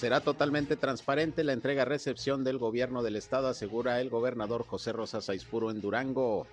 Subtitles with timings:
[0.00, 5.70] Será totalmente transparente la entrega-recepción del gobierno del estado, asegura el gobernador José Rosa Saizpuro
[5.70, 6.46] en Durango.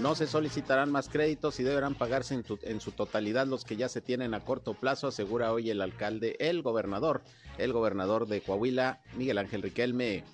[0.00, 3.88] No se solicitarán más créditos y deberán pagarse en, en, su totalidad los que ya
[3.88, 7.22] se tienen a corto plazo, asegura hoy el alcalde, el gobernador,
[7.56, 10.24] el gobernador de Coahuila, Miguel Ángel Riquelme.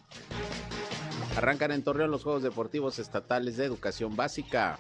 [1.37, 4.79] Arrancan en Torreón los Juegos Deportivos Estatales de Educación Básica.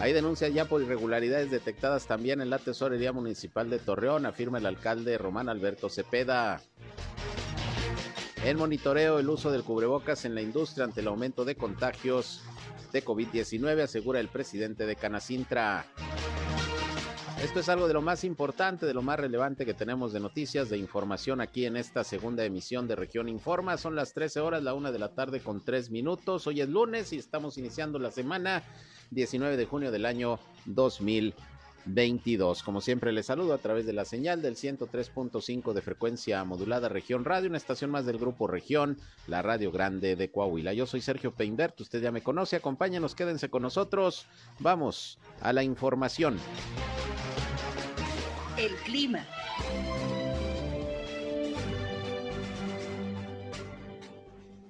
[0.00, 4.66] Hay denuncias ya por irregularidades detectadas también en la Tesorería Municipal de Torreón, afirma el
[4.66, 6.60] alcalde Román Alberto Cepeda.
[8.44, 12.42] El monitoreo el uso del cubrebocas en la industria ante el aumento de contagios
[12.92, 15.84] de COVID-19, asegura el presidente de Canacintra.
[17.42, 20.68] Esto es algo de lo más importante, de lo más relevante que tenemos de noticias,
[20.68, 23.76] de información aquí en esta segunda emisión de Región Informa.
[23.78, 26.46] Son las 13 horas, la una de la tarde con tres minutos.
[26.46, 28.64] Hoy es lunes y estamos iniciando la semana
[29.10, 32.62] 19 de junio del año 2022.
[32.62, 37.24] Como siempre les saludo a través de la señal del 103.5 de frecuencia modulada Región
[37.24, 40.72] Radio, una estación más del grupo Región, la Radio Grande de Coahuila.
[40.72, 44.26] Yo soy Sergio Peinbert, usted ya me conoce, acompáñenos, quédense con nosotros.
[44.58, 46.38] Vamos a la información.
[48.56, 49.24] El clima.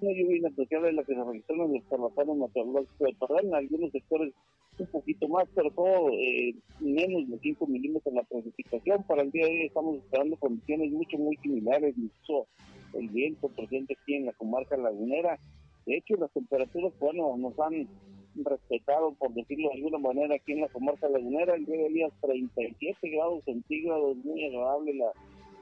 [0.01, 3.91] Una lluvia inapreciable la que se registró en el observatorio meteorológico de Torreón, en algunos
[3.91, 4.33] sectores
[4.79, 9.03] un poquito más, pero todo eh, menos de 5 milímetros la precipitación.
[9.05, 12.47] Para el día de hoy estamos esperando condiciones mucho, muy similares, incluso
[12.95, 15.39] el viento presente aquí en la comarca lagunera.
[15.85, 17.89] De hecho, las temperaturas, bueno, nos han
[18.37, 21.55] respetado, por decirlo de alguna manera, aquí en la comarca lagunera.
[21.55, 25.13] El día de hoy es 37 grados centígrados, muy agradable la,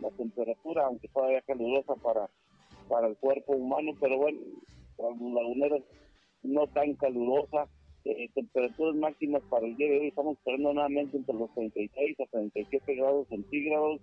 [0.03, 2.29] la temperatura, aunque todavía calurosa para,
[2.89, 4.39] para el cuerpo humano, pero bueno,
[4.97, 5.83] para los
[6.43, 7.69] no tan calurosa.
[8.05, 12.27] Eh, temperaturas máximas para el día de hoy estamos esperando nuevamente entre los 36 a
[12.27, 14.01] 37 grados centígrados,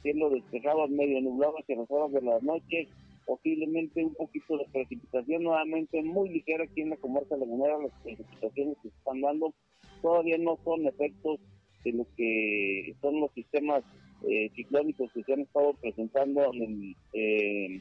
[0.00, 2.88] cielo despejado, medio nublado hacia las horas de la noche,
[3.26, 8.78] posiblemente un poquito de precipitación nuevamente muy ligera aquí en la comarca lagunera, las precipitaciones
[8.82, 9.52] que se están dando
[10.00, 11.38] todavía no son efectos
[11.84, 13.84] de lo que son los sistemas
[14.28, 17.80] eh, ciclónicos que se han estado presentando en eh,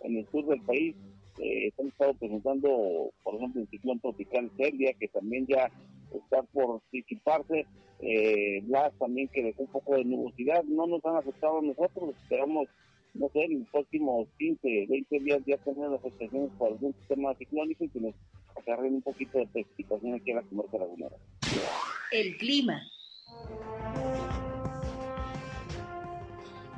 [0.00, 0.94] en el sur del país.
[1.38, 5.70] Eh, se han estado presentando, por ejemplo, el ciclón tropical Serbia, que también ya
[6.12, 7.66] está por disiparse.
[8.02, 8.62] Eh,
[8.98, 10.64] también que dejó un poco de nubosidad.
[10.64, 12.68] No nos han afectado a nosotros, esperamos
[13.14, 17.34] no sé, en los próximos 15, 20 días ya tener las afectaciones por algún sistema
[17.34, 18.14] ciclónico y que nos
[18.56, 21.16] agarren un poquito de precipitación aquí en la comarca lagunera.
[22.12, 22.82] El clima.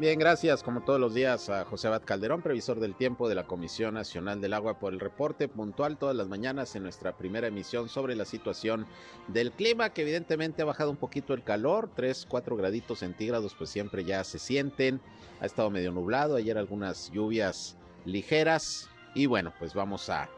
[0.02, 3.46] Bien, gracias como todos los días a José Abad Calderón, previsor del tiempo de la
[3.46, 7.88] Comisión Nacional del Agua, por el reporte puntual todas las mañanas en nuestra primera emisión
[7.88, 8.84] sobre la situación
[9.28, 13.70] del clima, que evidentemente ha bajado un poquito el calor, 3, 4 graditos centígrados, pues
[13.70, 15.00] siempre ya se sienten,
[15.40, 20.28] ha estado medio nublado, ayer algunas lluvias ligeras y bueno, pues vamos a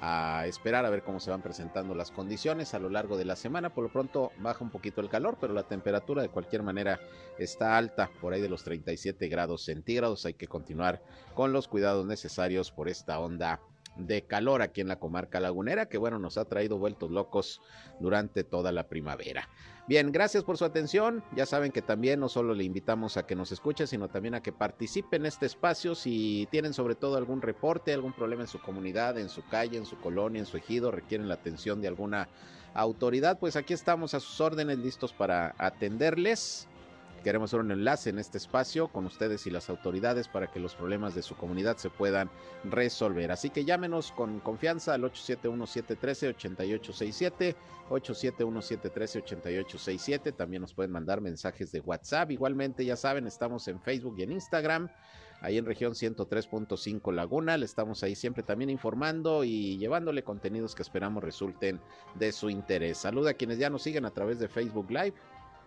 [0.00, 3.36] a esperar a ver cómo se van presentando las condiciones a lo largo de la
[3.36, 3.74] semana.
[3.74, 7.00] Por lo pronto baja un poquito el calor, pero la temperatura de cualquier manera
[7.38, 10.24] está alta, por ahí de los 37 grados centígrados.
[10.24, 11.02] Hay que continuar
[11.34, 13.60] con los cuidados necesarios por esta onda
[13.96, 17.60] de calor aquí en la comarca lagunera, que bueno, nos ha traído vueltos locos
[17.98, 19.48] durante toda la primavera.
[19.90, 21.24] Bien, gracias por su atención.
[21.34, 24.40] Ya saben que también no solo le invitamos a que nos escuche, sino también a
[24.40, 25.96] que participe en este espacio.
[25.96, 29.86] Si tienen sobre todo algún reporte, algún problema en su comunidad, en su calle, en
[29.86, 32.28] su colonia, en su ejido, requieren la atención de alguna
[32.72, 36.68] autoridad, pues aquí estamos a sus órdenes, listos para atenderles.
[37.22, 40.74] Queremos hacer un enlace en este espacio con ustedes y las autoridades para que los
[40.74, 42.30] problemas de su comunidad se puedan
[42.64, 43.30] resolver.
[43.30, 47.56] Así que llámenos con confianza al 871-713-8867,
[47.90, 50.34] 871-713-8867.
[50.34, 52.30] También nos pueden mandar mensajes de WhatsApp.
[52.30, 54.88] Igualmente, ya saben, estamos en Facebook y en Instagram.
[55.42, 60.82] Ahí en región 103.5 Laguna, le estamos ahí siempre también informando y llevándole contenidos que
[60.82, 61.80] esperamos resulten
[62.14, 62.98] de su interés.
[62.98, 65.14] Saluda a quienes ya nos siguen a través de Facebook Live,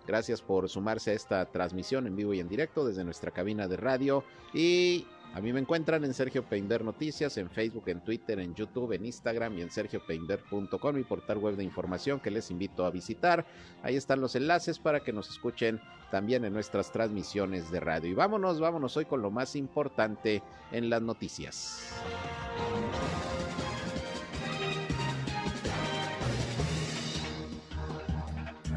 [0.05, 3.77] Gracias por sumarse a esta transmisión en vivo y en directo desde nuestra cabina de
[3.77, 4.23] radio.
[4.53, 8.91] Y a mí me encuentran en Sergio Peinder Noticias, en Facebook, en Twitter, en YouTube,
[8.91, 13.43] en Instagram y en sergiopeinder.com, mi portal web de información que les invito a visitar.
[13.81, 18.11] Ahí están los enlaces para que nos escuchen también en nuestras transmisiones de radio.
[18.11, 21.81] Y vámonos, vámonos hoy con lo más importante en las noticias.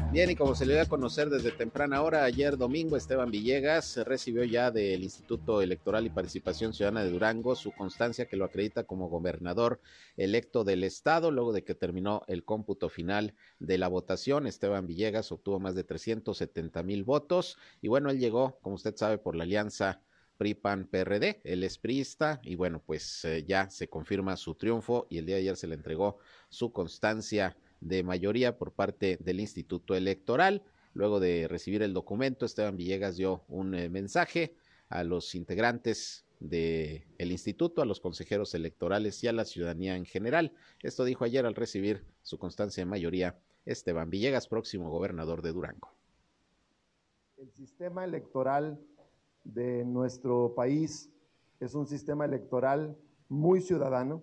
[0.09, 3.97] Bien, y como se le dio a conocer desde temprana hora, ayer domingo, Esteban Villegas
[3.97, 8.85] recibió ya del Instituto Electoral y Participación Ciudadana de Durango su constancia que lo acredita
[8.85, 9.81] como gobernador
[10.15, 14.47] electo del Estado, luego de que terminó el cómputo final de la votación.
[14.47, 19.17] Esteban Villegas obtuvo más de 370 mil votos y bueno, él llegó, como usted sabe,
[19.17, 20.01] por la alianza
[20.37, 21.81] PRI-PAN-PRD, el es
[22.43, 25.67] y bueno, pues eh, ya se confirma su triunfo y el día de ayer se
[25.67, 26.17] le entregó
[26.49, 30.63] su constancia de mayoría por parte del Instituto Electoral.
[30.93, 34.55] Luego de recibir el documento, Esteban Villegas dio un eh, mensaje
[34.89, 40.05] a los integrantes del el instituto, a los consejeros electorales y a la ciudadanía en
[40.05, 40.53] general.
[40.83, 45.91] Esto dijo ayer al recibir su constancia de mayoría Esteban Villegas, próximo gobernador de Durango.
[47.37, 48.79] El sistema electoral
[49.43, 51.09] de nuestro país
[51.59, 52.95] es un sistema electoral
[53.29, 54.21] muy ciudadano,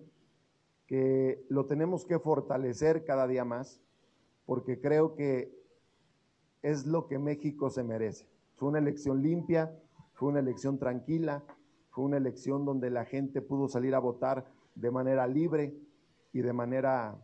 [0.87, 3.81] que lo tenemos que fortalecer cada día más,
[4.45, 5.51] porque creo que
[6.61, 8.27] es lo que México se merece.
[8.55, 9.77] Fue una elección limpia,
[10.13, 11.43] fue una elección tranquila,
[11.89, 14.45] fue una elección donde la gente pudo salir a votar
[14.75, 15.75] de manera libre
[16.33, 17.17] y de manera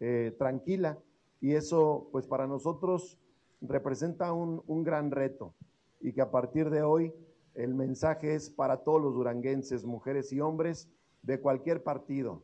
[0.00, 0.98] eh, tranquila.
[1.40, 3.18] Y eso, pues para nosotros,
[3.60, 5.54] representa un, un gran reto
[6.00, 7.12] y que a partir de hoy
[7.54, 10.88] el mensaje es para todos los duranguenses, mujeres y hombres
[11.22, 12.42] de cualquier partido,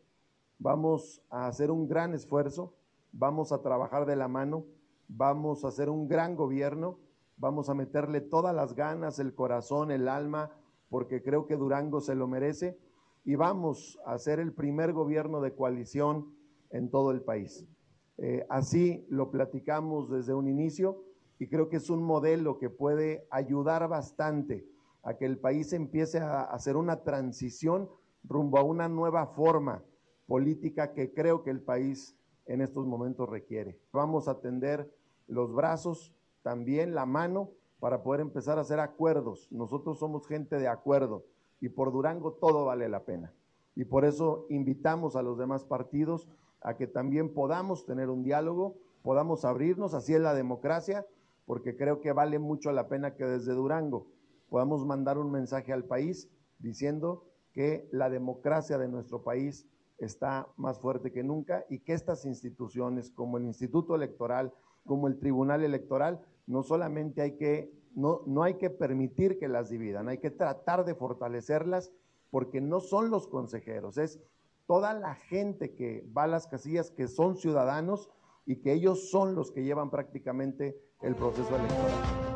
[0.58, 2.74] Vamos a hacer un gran esfuerzo,
[3.12, 4.64] vamos a trabajar de la mano,
[5.06, 6.98] vamos a hacer un gran gobierno,
[7.36, 10.50] vamos a meterle todas las ganas, el corazón, el alma,
[10.88, 12.78] porque creo que Durango se lo merece
[13.24, 16.34] y vamos a hacer el primer gobierno de coalición
[16.70, 17.66] en todo el país.
[18.16, 21.04] Eh, así lo platicamos desde un inicio
[21.38, 24.66] y creo que es un modelo que puede ayudar bastante
[25.02, 27.90] a que el país empiece a hacer una transición
[28.24, 29.84] rumbo a una nueva forma
[30.26, 33.78] política que creo que el país en estos momentos requiere.
[33.92, 34.92] Vamos a tender
[35.26, 37.50] los brazos, también la mano,
[37.80, 39.48] para poder empezar a hacer acuerdos.
[39.50, 41.24] Nosotros somos gente de acuerdo
[41.60, 43.32] y por Durango todo vale la pena.
[43.74, 46.28] Y por eso invitamos a los demás partidos
[46.60, 51.06] a que también podamos tener un diálogo, podamos abrirnos, así es la democracia,
[51.44, 54.06] porque creo que vale mucho la pena que desde Durango
[54.48, 59.66] podamos mandar un mensaje al país diciendo que la democracia de nuestro país
[59.98, 64.52] está más fuerte que nunca y que estas instituciones como el Instituto Electoral,
[64.84, 69.70] como el Tribunal Electoral, no solamente hay que, no, no hay que permitir que las
[69.70, 71.92] dividan, hay que tratar de fortalecerlas
[72.30, 74.20] porque no son los consejeros, es
[74.66, 78.10] toda la gente que va a las casillas que son ciudadanos
[78.44, 82.26] y que ellos son los que llevan prácticamente el proceso electoral.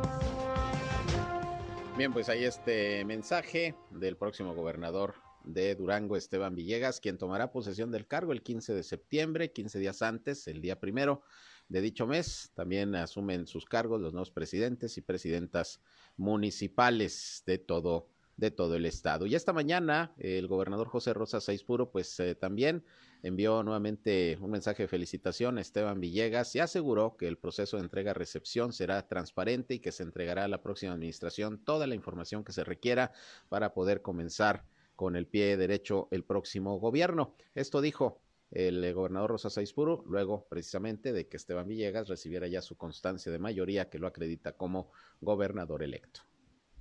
[1.97, 7.91] Bien, pues ahí este mensaje del próximo gobernador de Durango, Esteban Villegas, quien tomará posesión
[7.91, 11.21] del cargo el 15 de septiembre, 15 días antes, el día primero
[11.69, 12.51] de dicho mes.
[12.53, 15.81] También asumen sus cargos los nuevos presidentes y presidentas
[16.17, 19.27] municipales de todo de todo el estado.
[19.27, 22.83] Y esta mañana el gobernador José Rosa Saizpuro pues eh, también
[23.21, 27.83] envió nuevamente un mensaje de felicitación a Esteban Villegas y aseguró que el proceso de
[27.83, 32.51] entrega-recepción será transparente y que se entregará a la próxima administración toda la información que
[32.51, 33.11] se requiera
[33.47, 34.65] para poder comenzar
[35.01, 37.33] con el pie derecho el próximo gobierno.
[37.55, 38.21] Esto dijo
[38.51, 43.31] el eh, gobernador Rosa Saizpuro, luego precisamente de que Esteban Villegas recibiera ya su constancia
[43.31, 46.21] de mayoría que lo acredita como gobernador electo.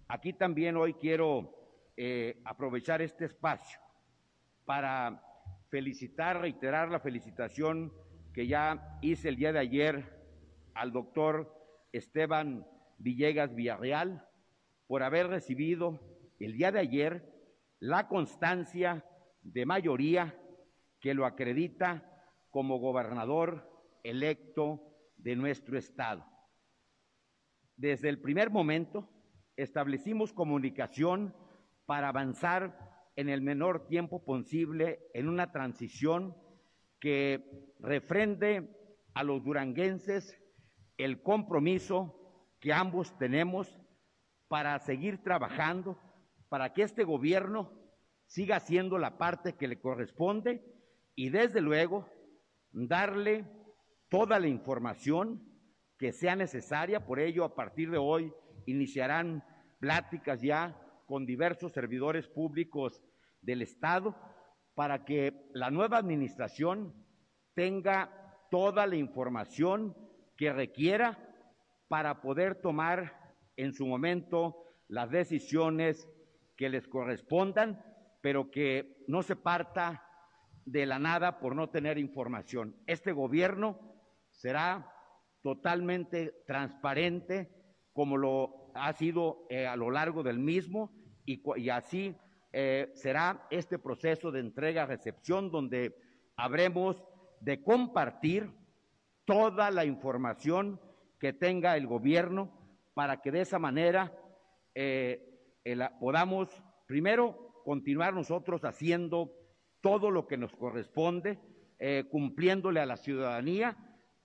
[0.09, 1.55] Aquí también hoy quiero
[1.97, 3.81] eh, aprovechar este espacio
[4.67, 5.25] para
[5.71, 7.91] felicitar, reiterar la felicitación
[8.35, 10.05] que ya hice el día de ayer
[10.75, 11.57] al doctor
[11.91, 12.67] Esteban
[12.99, 14.29] Villegas Villarreal
[14.87, 15.99] por haber recibido
[16.39, 17.39] el día de ayer
[17.81, 19.05] la constancia
[19.43, 20.39] de mayoría
[21.01, 22.07] que lo acredita
[22.51, 23.69] como gobernador
[24.05, 24.83] electo
[25.17, 26.25] de nuestro estado.
[27.77, 29.09] Desde el primer momento
[29.57, 31.35] establecimos comunicación
[31.87, 36.37] para avanzar en el menor tiempo posible en una transición
[36.99, 38.77] que refrende
[39.15, 40.39] a los duranguenses
[40.99, 42.15] el compromiso
[42.61, 43.81] que ambos tenemos
[44.49, 45.99] para seguir trabajando
[46.50, 47.73] para que este gobierno
[48.26, 50.62] siga haciendo la parte que le corresponde
[51.14, 52.07] y desde luego
[52.73, 53.47] darle
[54.09, 55.42] toda la información
[55.97, 57.07] que sea necesaria.
[57.07, 58.33] Por ello, a partir de hoy
[58.66, 59.45] iniciarán
[59.78, 60.76] pláticas ya
[61.07, 63.00] con diversos servidores públicos
[63.40, 64.16] del Estado
[64.75, 66.95] para que la nueva administración
[67.54, 69.97] tenga toda la información
[70.37, 71.16] que requiera
[71.87, 76.09] para poder tomar en su momento las decisiones
[76.61, 77.83] que les correspondan,
[78.21, 80.07] pero que no se parta
[80.67, 82.76] de la nada por no tener información.
[82.87, 83.81] Este gobierno
[84.29, 84.93] será
[85.40, 87.50] totalmente transparente
[87.95, 90.93] como lo ha sido eh, a lo largo del mismo
[91.25, 92.14] y, así
[92.52, 95.97] eh, será este proceso de entrega-recepción donde
[96.37, 97.02] habremos
[97.40, 98.52] de compartir
[99.25, 100.79] toda la información
[101.19, 102.52] que tenga el gobierno
[102.93, 104.12] para que de esa manera
[104.75, 105.30] eh,
[105.99, 106.49] podamos
[106.87, 109.33] primero continuar nosotros haciendo
[109.81, 111.38] todo lo que nos corresponde,
[112.11, 113.76] cumpliéndole a la ciudadanía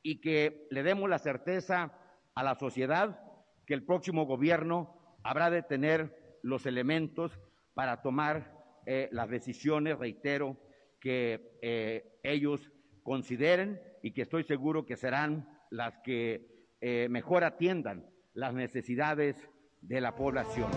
[0.01, 1.97] y que le demos la certeza
[2.33, 3.19] a la sociedad
[3.65, 7.39] que el próximo gobierno habrá de tener los elementos
[7.73, 8.53] para tomar
[8.85, 10.57] eh, las decisiones, reitero,
[10.99, 12.71] que eh, ellos
[13.03, 19.49] consideren y que estoy seguro que serán las que eh, mejor atiendan las necesidades
[19.81, 20.69] de la población.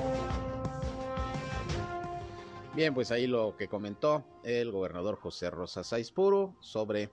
[2.79, 7.11] Bien, pues ahí lo que comentó el gobernador José Rosa Saizpuro sobre,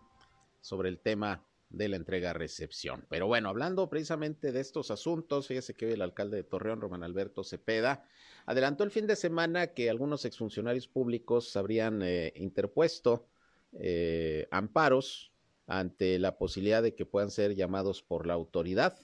[0.62, 3.08] sobre el tema de la entrega-recepción.
[3.10, 7.02] Pero bueno, hablando precisamente de estos asuntos, fíjese que hoy el alcalde de Torreón, Román
[7.02, 8.08] Alberto Cepeda,
[8.46, 13.26] adelantó el fin de semana que algunos exfuncionarios públicos habrían eh, interpuesto
[13.74, 15.32] eh, amparos
[15.66, 19.00] ante la posibilidad de que puedan ser llamados por la autoridad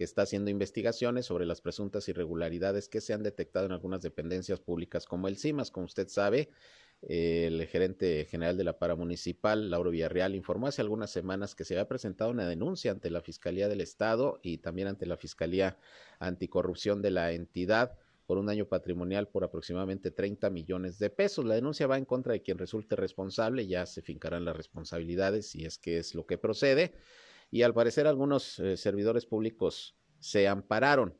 [0.00, 4.58] que está haciendo investigaciones sobre las presuntas irregularidades que se han detectado en algunas dependencias
[4.58, 5.70] públicas como el CIMAS.
[5.70, 6.48] Como usted sabe,
[7.02, 11.86] el gerente general de la paramunicipal, Lauro Villarreal, informó hace algunas semanas que se había
[11.86, 15.76] presentado una denuncia ante la Fiscalía del Estado y también ante la Fiscalía
[16.18, 21.44] Anticorrupción de la entidad por un daño patrimonial por aproximadamente 30 millones de pesos.
[21.44, 25.66] La denuncia va en contra de quien resulte responsable, ya se fincarán las responsabilidades si
[25.66, 26.94] es que es lo que procede.
[27.50, 31.16] Y al parecer algunos eh, servidores públicos se ampararon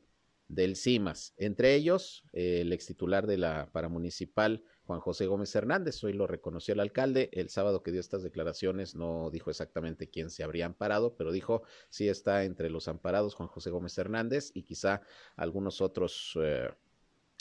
[0.47, 6.03] del CIMAS, entre ellos el ex titular de la paramunicipal, Juan José Gómez Hernández.
[6.03, 7.29] Hoy lo reconoció el alcalde.
[7.31, 11.63] El sábado que dio estas declaraciones no dijo exactamente quién se habría amparado, pero dijo
[11.89, 15.01] sí está entre los amparados Juan José Gómez Hernández y quizá
[15.37, 16.69] algunos otros eh,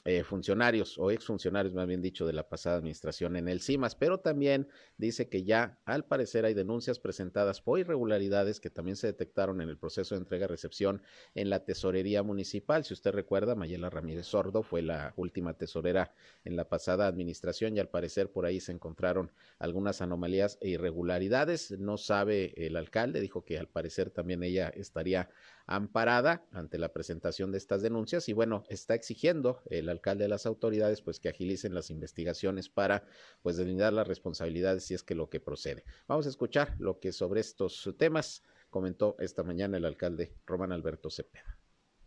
[0.07, 4.21] eh, funcionarios o exfuncionarios, más bien dicho, de la pasada administración en el CIMAS, pero
[4.21, 4.67] también
[4.97, 9.69] dice que ya al parecer hay denuncias presentadas por irregularidades que también se detectaron en
[9.69, 11.03] el proceso de entrega-recepción
[11.35, 12.83] en la tesorería municipal.
[12.85, 16.15] Si usted recuerda, Mayela Ramírez Sordo fue la última tesorera
[16.45, 21.73] en la pasada administración y al parecer por ahí se encontraron algunas anomalías e irregularidades.
[21.79, 25.29] No sabe el alcalde, dijo que al parecer también ella estaría
[25.71, 30.45] amparada ante la presentación de estas denuncias y bueno, está exigiendo el alcalde de las
[30.45, 33.05] autoridades pues que agilicen las investigaciones para
[33.41, 35.85] pues delimitar las responsabilidades si es que lo que procede.
[36.09, 41.09] Vamos a escuchar lo que sobre estos temas comentó esta mañana el alcalde Román Alberto
[41.09, 41.57] Cepeda.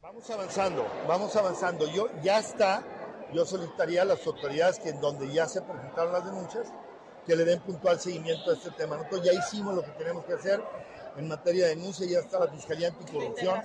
[0.01, 1.89] Vamos avanzando, vamos avanzando.
[1.89, 2.83] Yo ya está,
[3.33, 6.73] yo solicitaría a las autoridades que en donde ya se presentaron las denuncias,
[7.25, 8.97] que le den puntual seguimiento a este tema.
[8.97, 10.61] Nosotros ya hicimos lo que tenemos que hacer
[11.17, 13.61] en materia de denuncia, ya está la Fiscalía Anticorrupción,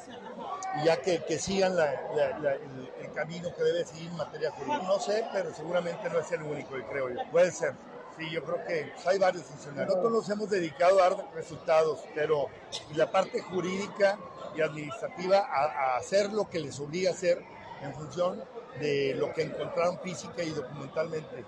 [0.80, 4.82] y ya que, sigan el, camino que debe seguir en materia jurídica.
[4.82, 7.20] No sé, pero seguramente no es el único, creo yo.
[7.30, 7.74] Puede ser.
[8.16, 9.88] Sí, yo creo que hay varios funcionarios.
[9.88, 12.46] Nosotros nos hemos dedicado a dar resultados, pero
[12.94, 14.18] la parte jurídica
[14.56, 17.40] y administrativa a, a hacer lo que les obliga a hacer
[17.80, 18.42] en función
[18.80, 21.44] de lo que encontraron física y documentalmente.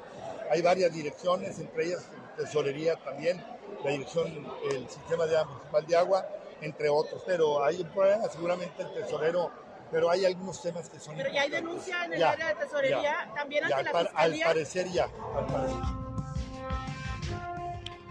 [0.50, 2.04] Hay varias direcciones, entre ellas
[2.36, 3.42] tesorería también,
[3.84, 6.26] la dirección, el sistema de municipal de agua,
[6.60, 7.22] entre otros.
[7.26, 9.50] Pero hay un problema, seguramente el tesorero,
[9.90, 11.16] pero hay algunos temas que son.
[11.16, 14.46] Pero ya hay denuncia en el área de tesorería, también ante la fiscalía.
[14.46, 16.00] Al parecer ya, al parecer.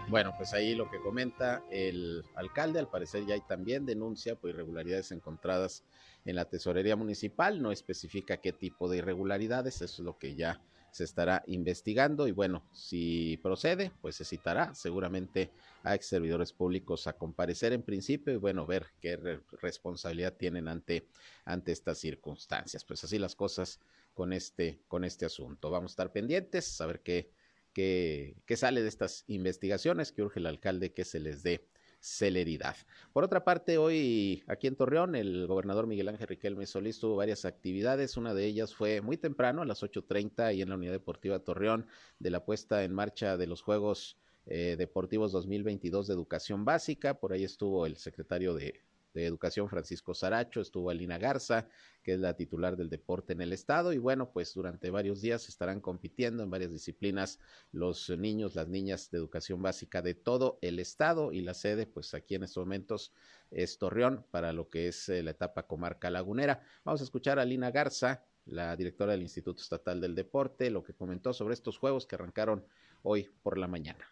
[0.08, 4.50] Bueno, pues ahí lo que comenta el alcalde, al parecer ya hay también denuncia por
[4.50, 5.84] irregularidades encontradas
[6.24, 10.60] en la tesorería municipal, no especifica qué tipo de irregularidades, eso es lo que ya
[10.92, 15.50] se estará investigando y bueno, si procede, pues se citará seguramente
[15.82, 19.16] a ex servidores públicos a comparecer en principio y bueno, ver qué
[19.62, 21.06] responsabilidad tienen ante,
[21.44, 22.84] ante estas circunstancias.
[22.84, 23.80] Pues así las cosas
[24.14, 25.70] con este, con este asunto.
[25.70, 27.30] Vamos a estar pendientes, saber qué,
[27.72, 31.66] qué, qué sale de estas investigaciones, que urge el alcalde que se les dé
[32.00, 32.76] celeridad.
[33.12, 37.44] Por otra parte, hoy aquí en Torreón, el gobernador Miguel Ángel Riquelme Solís tuvo varias
[37.44, 38.16] actividades.
[38.16, 41.86] Una de ellas fue muy temprano, a las 8.30, y en la Unidad Deportiva Torreón,
[42.18, 47.20] de la puesta en marcha de los Juegos eh, Deportivos 2022 de Educación Básica.
[47.20, 48.82] Por ahí estuvo el secretario de
[49.14, 51.68] de Educación Francisco Saracho, estuvo Alina Garza,
[52.02, 55.48] que es la titular del deporte en el estado, y bueno, pues durante varios días
[55.48, 57.38] estarán compitiendo en varias disciplinas
[57.72, 62.14] los niños, las niñas de educación básica de todo el estado, y la sede, pues
[62.14, 63.12] aquí en estos momentos
[63.50, 66.62] es Torreón, para lo que es eh, la etapa comarca lagunera.
[66.84, 70.94] Vamos a escuchar a Alina Garza, la directora del Instituto Estatal del Deporte, lo que
[70.94, 72.64] comentó sobre estos juegos que arrancaron
[73.02, 74.04] hoy por la mañana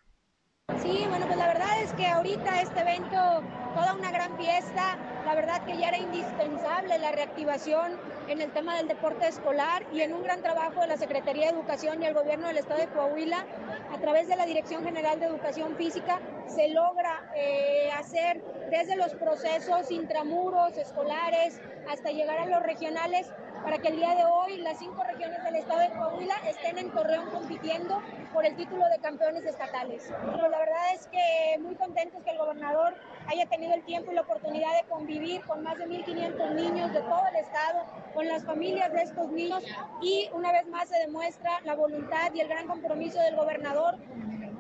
[0.77, 3.43] Sí, bueno, pues la verdad es que ahorita este evento,
[3.75, 7.93] toda una gran fiesta, la verdad que ya era indispensable la reactivación
[8.29, 11.59] en el tema del deporte escolar y en un gran trabajo de la Secretaría de
[11.59, 13.45] Educación y el Gobierno del Estado de Coahuila,
[13.93, 19.15] a través de la Dirección General de Educación Física, se logra eh, hacer desde los
[19.15, 23.31] procesos intramuros, escolares, hasta llegar a los regionales,
[23.63, 26.91] para que el día de hoy las cinco regiones del estado de Coahuila estén en
[26.91, 28.01] Torreón compitiendo
[28.33, 30.13] por el título de campeones estatales.
[30.33, 32.95] Pero la verdad es que muy contentos que el gobernador
[33.27, 37.01] haya tenido el tiempo y la oportunidad de convivir con más de 1.500 niños de
[37.01, 37.85] todo el estado,
[38.15, 39.63] con las familias de estos niños
[40.03, 43.97] y una vez más se demuestra la voluntad y el gran compromiso del gobernador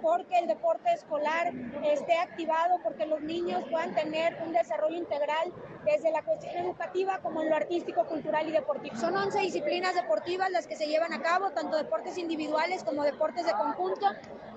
[0.02, 1.52] porque el deporte escolar
[1.85, 5.52] esté activado, porque los niños puedan tener un desarrollo integral
[5.85, 8.97] desde la cuestión educativa como en lo artístico, cultural y deportivo.
[8.97, 13.47] Son 11 disciplinas deportivas las que se llevan a cabo, tanto deportes individuales como deportes
[13.47, 14.07] de conjunto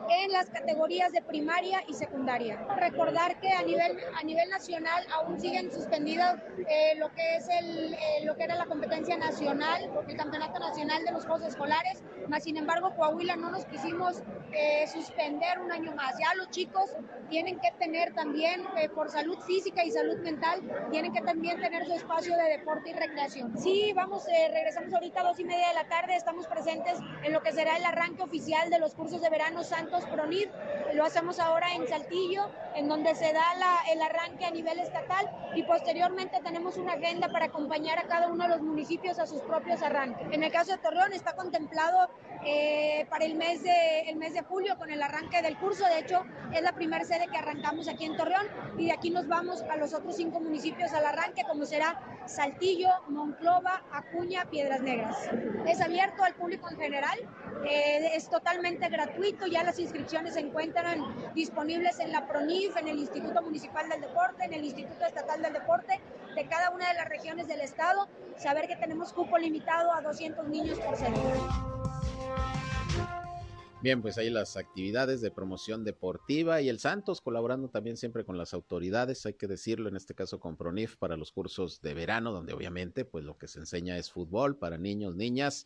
[0.09, 2.57] en las categorías de primaria y secundaria.
[2.75, 7.93] Recordar que a nivel, a nivel nacional aún siguen suspendidas eh, lo que es el,
[7.93, 12.43] eh, lo que era la competencia nacional, el campeonato nacional de los Juegos Escolares, más
[12.43, 14.21] sin embargo Coahuila no nos quisimos
[14.53, 16.15] eh, suspender un año más.
[16.19, 16.91] Ya los chicos
[17.29, 20.61] tienen que tener también, por salud física y salud mental,
[20.91, 23.57] tienen que también tener su espacio de deporte y recreación.
[23.57, 27.41] Sí, vamos, regresamos ahorita a dos y media de la tarde, estamos presentes en lo
[27.41, 30.49] que será el arranque oficial de los cursos de verano Santos PRONID.
[30.93, 33.43] Lo hacemos ahora en Saltillo, en donde se da
[33.91, 38.43] el arranque a nivel estatal y posteriormente tenemos una agenda para acompañar a cada uno
[38.43, 40.27] de los municipios a sus propios arranques.
[40.31, 42.09] En el caso de Torreón está contemplado
[42.45, 45.85] eh, para el mes, de, el mes de julio con el arranque del curso.
[45.85, 46.23] De hecho,
[46.53, 48.47] es la primera sede que arrancamos aquí en Torreón
[48.77, 52.89] y de aquí nos vamos a los otros cinco municipios al arranque, como será Saltillo,
[53.07, 55.17] Monclova, Acuña, Piedras Negras.
[55.67, 57.17] Es abierto al público en general,
[57.65, 62.99] eh, es totalmente gratuito, ya las inscripciones se encuentran disponibles en la PRONIF, en el
[62.99, 65.99] Instituto Municipal del Deporte, en el Instituto Estatal del Deporte
[66.35, 68.07] de cada una de las regiones del estado.
[68.37, 71.11] Saber que tenemos cupo limitado a 200 niños por sede.
[73.81, 78.37] Bien, pues ahí las actividades de promoción deportiva y el Santos colaborando también siempre con
[78.37, 82.31] las autoridades, hay que decirlo, en este caso con PRONIF para los cursos de verano,
[82.31, 85.65] donde obviamente pues lo que se enseña es fútbol para niños, niñas,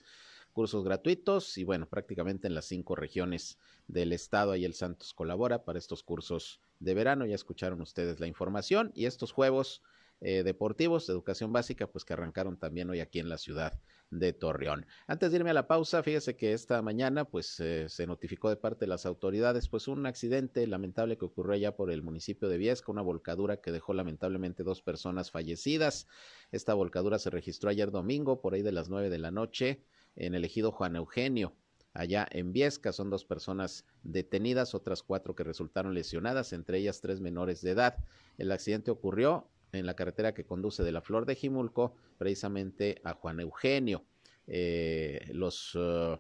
[0.54, 3.58] cursos gratuitos y bueno, prácticamente en las cinco regiones
[3.89, 8.28] del estado ahí el Santos colabora para estos cursos de verano, ya escucharon ustedes la
[8.28, 9.84] información y estos juegos
[10.21, 13.78] eh, deportivos de educación básica pues que arrancaron también hoy aquí en la ciudad
[14.19, 14.86] de Torreón.
[15.08, 18.56] Antes de irme a la pausa, fíjese que esta mañana pues eh, se notificó de
[18.56, 22.58] parte de las autoridades pues un accidente lamentable que ocurrió allá por el municipio de
[22.58, 26.08] Viesca, una volcadura que dejó lamentablemente dos personas fallecidas.
[26.51, 29.84] Esta volcadura se registró ayer domingo por ahí de las nueve de la noche
[30.15, 31.56] en el ejido Juan Eugenio.
[31.93, 37.21] Allá en Viesca son dos personas detenidas, otras cuatro que resultaron lesionadas, entre ellas tres
[37.21, 37.95] menores de edad.
[38.38, 39.47] El accidente ocurrió
[39.80, 44.06] en la carretera que conduce de la Flor de Jimulco precisamente a Juan Eugenio.
[44.48, 46.20] Eh, los uh,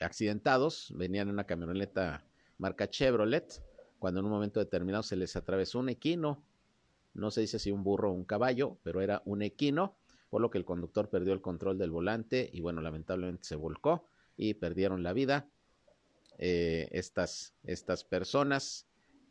[0.00, 2.24] accidentados venían en una camioneta
[2.58, 3.62] marca Chevrolet,
[3.98, 6.42] cuando en un momento determinado se les atravesó un equino,
[7.14, 9.96] no se dice si un burro o un caballo, pero era un equino,
[10.28, 14.04] por lo que el conductor perdió el control del volante y bueno, lamentablemente se volcó
[14.36, 15.48] y perdieron la vida.
[16.38, 18.86] Eh, estas, estas personas,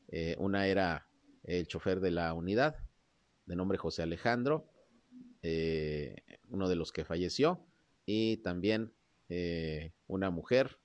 [0.08, 1.08] eh, una era
[1.44, 2.78] el chofer de la unidad,
[3.46, 4.70] de nombre José Alejandro,
[5.42, 6.16] eh,
[6.50, 7.66] uno de los que falleció,
[8.06, 8.94] y también
[9.30, 10.80] eh, una mujer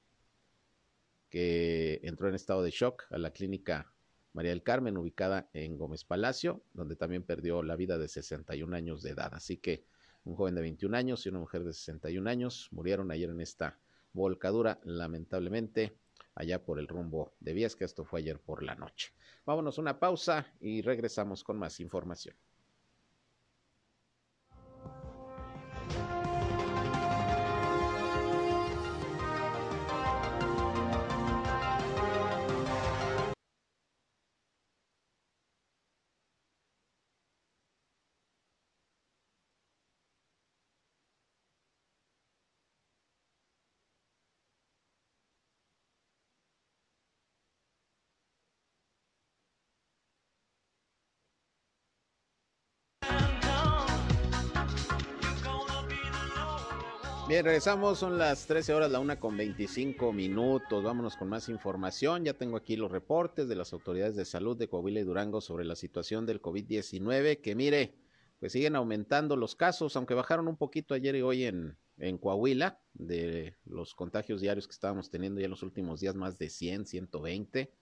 [1.28, 3.92] que entró en estado de shock a la clínica
[4.32, 9.02] María del Carmen, ubicada en Gómez Palacio, donde también perdió la vida de 61 años
[9.02, 9.34] de edad.
[9.34, 9.84] Así que
[10.24, 13.78] un joven de 21 años y una mujer de 61 años murieron ayer en esta
[14.12, 15.96] volcadura, lamentablemente,
[16.34, 17.84] allá por el rumbo de Viesca.
[17.84, 19.12] Esto fue ayer por la noche.
[19.44, 22.36] Vámonos una pausa y regresamos con más información.
[57.30, 60.82] Bien, regresamos, son las 13 horas, la una con 25 minutos.
[60.82, 62.24] Vámonos con más información.
[62.24, 65.64] Ya tengo aquí los reportes de las autoridades de salud de Coahuila y Durango sobre
[65.64, 67.94] la situación del COVID-19, que mire,
[68.40, 72.80] pues siguen aumentando los casos, aunque bajaron un poquito ayer y hoy en, en Coahuila,
[72.94, 76.86] de los contagios diarios que estábamos teniendo ya en los últimos días, más de 100,
[76.86, 77.72] 120.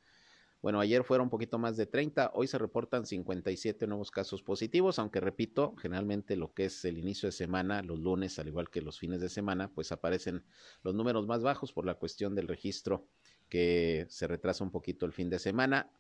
[0.61, 4.99] Bueno, ayer fueron un poquito más de 30, hoy se reportan 57 nuevos casos positivos,
[4.99, 8.83] aunque repito, generalmente lo que es el inicio de semana, los lunes, al igual que
[8.83, 10.45] los fines de semana, pues aparecen
[10.83, 13.07] los números más bajos por la cuestión del registro
[13.49, 15.93] que se retrasa un poquito el fin de semana,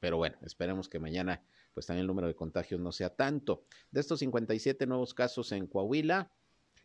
[0.00, 1.42] pero bueno, esperemos que mañana
[1.74, 3.64] pues también el número de contagios no sea tanto.
[3.90, 6.30] De estos 57 nuevos casos en Coahuila,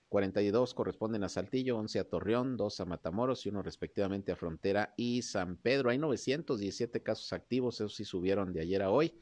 [0.09, 4.93] 42 corresponden a Saltillo, 11 a Torreón, 2 a Matamoros y uno respectivamente a Frontera
[4.97, 5.89] y San Pedro.
[5.89, 9.13] Hay 917 casos activos, esos sí subieron de ayer a hoy.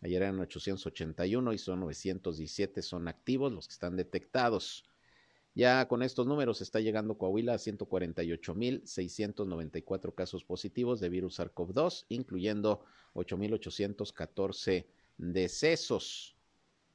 [0.00, 4.84] Ayer eran 881 y son 917 son activos los que están detectados.
[5.54, 12.84] Ya con estos números está llegando Coahuila a 148.694 casos positivos de virus SARS-CoV-2, incluyendo
[13.14, 14.86] 8.814
[15.18, 16.34] decesos.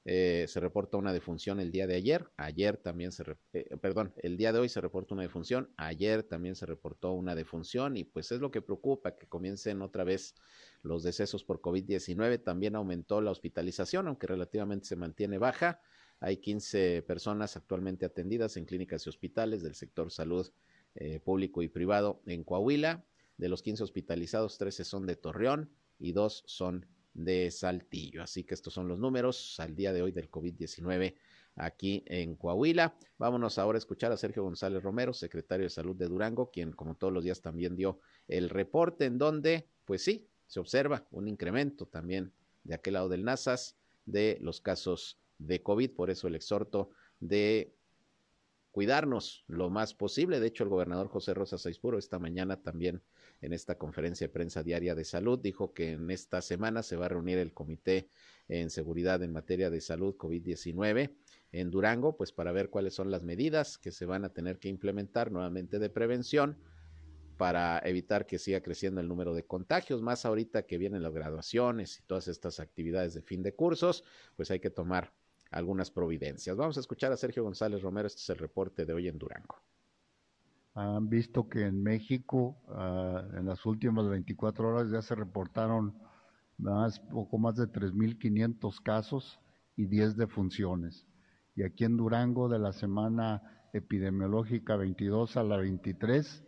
[0.09, 4.37] Eh, se reporta una defunción el día de ayer, ayer también se, eh, perdón, el
[4.37, 8.31] día de hoy se reporta una defunción, ayer también se reportó una defunción y pues
[8.31, 10.33] es lo que preocupa que comiencen otra vez
[10.81, 15.81] los decesos por COVID-19, también aumentó la hospitalización, aunque relativamente se mantiene baja,
[16.21, 20.49] hay 15 personas actualmente atendidas en clínicas y hospitales del sector salud
[20.95, 23.03] eh, público y privado en Coahuila,
[23.35, 26.85] de los 15 hospitalizados, 13 son de Torreón y 2 son
[27.17, 28.23] de Saltillo.
[28.23, 31.15] Así que estos son los números al día de hoy del COVID-19
[31.55, 32.95] aquí en Coahuila.
[33.17, 36.95] Vámonos ahora a escuchar a Sergio González Romero, secretario de Salud de Durango, quien como
[36.95, 41.87] todos los días también dio el reporte en donde, pues sí, se observa un incremento
[41.87, 42.31] también
[42.63, 43.75] de aquel lado del NASAS
[44.05, 45.91] de los casos de COVID.
[45.91, 47.73] Por eso el exhorto de
[48.71, 50.39] cuidarnos lo más posible.
[50.39, 53.01] De hecho, el gobernador José Rosa Saizpuro esta mañana también
[53.41, 55.39] en esta conferencia de prensa diaria de salud.
[55.39, 58.09] Dijo que en esta semana se va a reunir el Comité
[58.47, 61.11] en Seguridad en materia de salud COVID-19
[61.51, 64.69] en Durango, pues para ver cuáles son las medidas que se van a tener que
[64.69, 66.57] implementar nuevamente de prevención
[67.37, 71.99] para evitar que siga creciendo el número de contagios, más ahorita que vienen las graduaciones
[71.99, 74.03] y todas estas actividades de fin de cursos,
[74.35, 75.13] pues hay que tomar
[75.51, 76.57] algunas providencias.
[76.57, 79.61] Vamos a escuchar a Sergio González Romero, este es el reporte de hoy en Durango
[80.77, 85.97] han visto que en México ah, en las últimas 24 horas ya se reportaron
[86.57, 89.39] más, poco más de 3.500 casos
[89.75, 91.07] y 10 defunciones.
[91.55, 93.41] Y aquí en Durango de la semana
[93.73, 96.43] epidemiológica 22 a la 23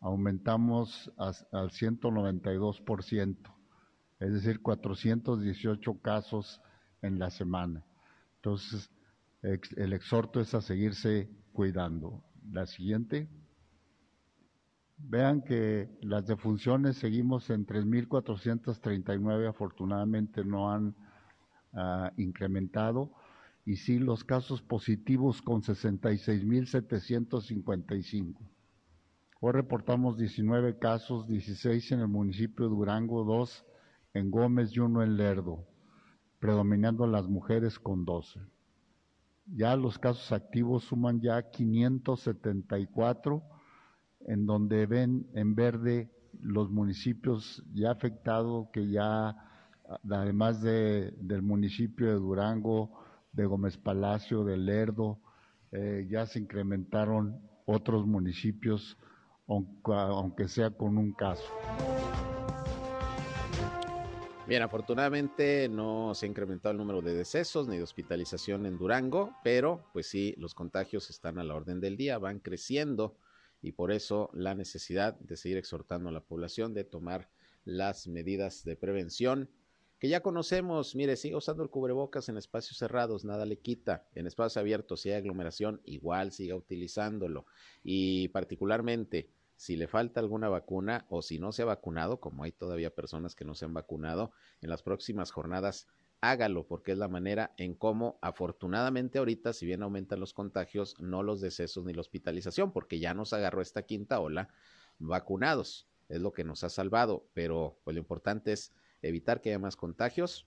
[0.00, 3.36] aumentamos al 192%,
[4.20, 6.60] es decir, 418 casos
[7.02, 7.84] en la semana.
[8.36, 8.90] Entonces,
[9.42, 12.24] el exhorto es a seguirse cuidando.
[12.50, 13.28] La siguiente.
[14.98, 20.96] Vean que las defunciones seguimos en 3.439, afortunadamente no han
[21.72, 23.12] uh, incrementado,
[23.64, 28.34] y sí los casos positivos con 66.755.
[29.40, 33.64] Hoy reportamos 19 casos, 16 en el municipio de Durango, 2
[34.14, 35.64] en Gómez y 1 en Lerdo,
[36.40, 38.40] predominando las mujeres con 12.
[39.46, 43.57] Ya los casos activos suman ya 574
[44.26, 49.36] en donde ven en verde los municipios ya afectados, que ya,
[50.10, 52.90] además de, del municipio de Durango,
[53.32, 55.18] de Gómez Palacio, de Lerdo,
[55.72, 58.96] eh, ya se incrementaron otros municipios,
[59.46, 61.52] aunque sea con un caso.
[64.46, 69.34] Bien, afortunadamente no se ha incrementado el número de decesos ni de hospitalización en Durango,
[69.44, 73.14] pero pues sí, los contagios están a la orden del día, van creciendo
[73.62, 77.28] y por eso la necesidad de seguir exhortando a la población de tomar
[77.64, 79.50] las medidas de prevención
[79.98, 80.94] que ya conocemos.
[80.94, 84.06] Mire, siga usando el cubrebocas en espacios cerrados, nada le quita.
[84.14, 87.46] En espacios abiertos, si hay aglomeración, igual siga utilizándolo.
[87.82, 92.52] Y particularmente, si le falta alguna vacuna o si no se ha vacunado, como hay
[92.52, 94.30] todavía personas que no se han vacunado,
[94.62, 95.88] en las próximas jornadas
[96.20, 101.22] hágalo, porque es la manera en cómo, afortunadamente ahorita, si bien aumentan los contagios, no
[101.22, 104.48] los decesos ni la hospitalización, porque ya nos agarró esta quinta ola
[104.98, 109.58] vacunados, es lo que nos ha salvado, pero pues lo importante es evitar que haya
[109.58, 110.46] más contagios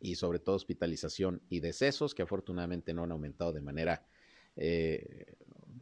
[0.00, 4.06] y sobre todo hospitalización y decesos, que afortunadamente no han aumentado de manera
[4.56, 5.36] eh,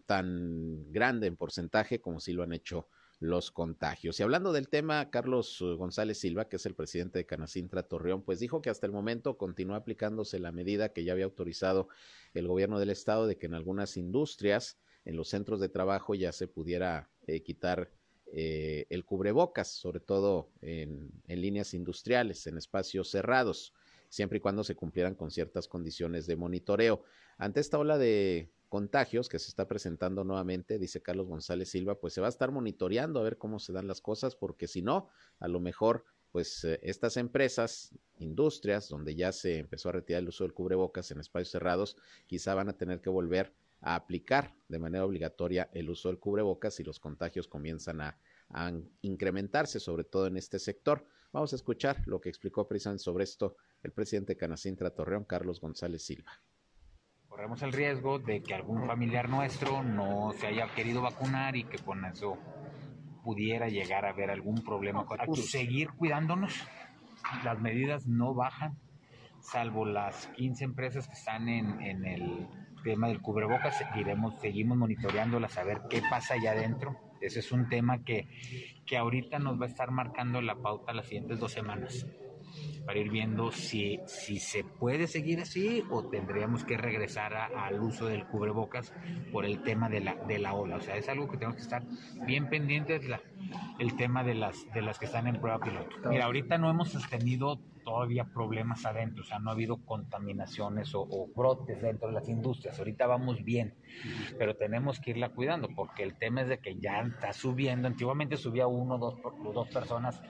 [0.06, 2.88] tan grande en porcentaje como si lo han hecho
[3.20, 4.18] los contagios.
[4.18, 8.22] Y hablando del tema, Carlos eh, González Silva, que es el presidente de Canacintra Torreón,
[8.22, 11.88] pues dijo que hasta el momento continúa aplicándose la medida que ya había autorizado
[12.34, 16.32] el gobierno del estado de que en algunas industrias, en los centros de trabajo, ya
[16.32, 17.90] se pudiera eh, quitar
[18.26, 23.72] eh, el cubrebocas, sobre todo en, en líneas industriales, en espacios cerrados,
[24.08, 27.02] siempre y cuando se cumplieran con ciertas condiciones de monitoreo.
[27.38, 32.12] Ante esta ola de contagios que se está presentando nuevamente, dice Carlos González Silva, pues
[32.12, 35.10] se va a estar monitoreando a ver cómo se dan las cosas, porque si no,
[35.38, 40.28] a lo mejor pues eh, estas empresas, industrias, donde ya se empezó a retirar el
[40.28, 44.80] uso del cubrebocas en espacios cerrados, quizá van a tener que volver a aplicar de
[44.80, 48.18] manera obligatoria el uso del cubrebocas si los contagios comienzan a,
[49.02, 51.06] incrementarse, sobre todo en este sector.
[51.32, 55.60] Vamos a escuchar lo que explicó precisamente sobre esto el presidente de Canacintra Torreón, Carlos
[55.60, 56.32] González Silva.
[57.34, 61.78] Corremos el riesgo de que algún familiar nuestro no se haya querido vacunar y que
[61.78, 62.38] con eso
[63.24, 65.04] pudiera llegar a haber algún problema.
[65.18, 66.54] Hay que seguir cuidándonos.
[67.42, 68.78] Las medidas no bajan,
[69.40, 72.46] salvo las 15 empresas que están en, en el
[72.84, 73.78] tema del cubrebocas.
[73.78, 76.96] Seguiremos, seguimos monitoreándolas a ver qué pasa allá adentro.
[77.20, 78.28] Ese es un tema que,
[78.86, 82.06] que ahorita nos va a estar marcando la pauta las siguientes dos semanas
[82.86, 88.06] para ir viendo si, si se puede seguir así o tendríamos que regresar al uso
[88.06, 88.92] del cubrebocas
[89.32, 90.76] por el tema de la, de la ola.
[90.76, 91.82] O sea, es algo que tenemos que estar
[92.26, 93.20] bien pendientes, la,
[93.78, 95.96] el tema de las, de las que están en prueba piloto.
[96.08, 101.28] Mira, ahorita no hemos sostenido todavía problemas adentro, o sea, no ha habido contaminaciones o,
[101.34, 102.78] brotes dentro de las industrias.
[102.78, 103.74] Ahorita vamos bien,
[104.38, 107.86] pero tenemos que irla cuidando porque el tema es de que ya está subiendo.
[107.86, 109.16] Antiguamente subía uno, dos,
[109.52, 110.20] dos personas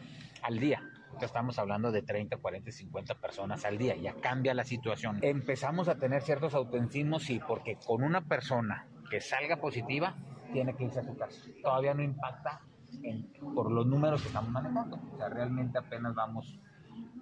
[0.42, 0.82] al día
[1.22, 3.96] estamos hablando de 30, 40, 50 personas al día.
[3.96, 5.18] Ya cambia la situación.
[5.22, 10.16] Empezamos a tener ciertos autentismos, sí, porque con una persona que salga positiva,
[10.52, 11.40] tiene que irse a su casa.
[11.62, 12.60] Todavía no impacta
[13.54, 14.98] por los números que estamos manejando.
[15.12, 16.58] O sea, realmente apenas vamos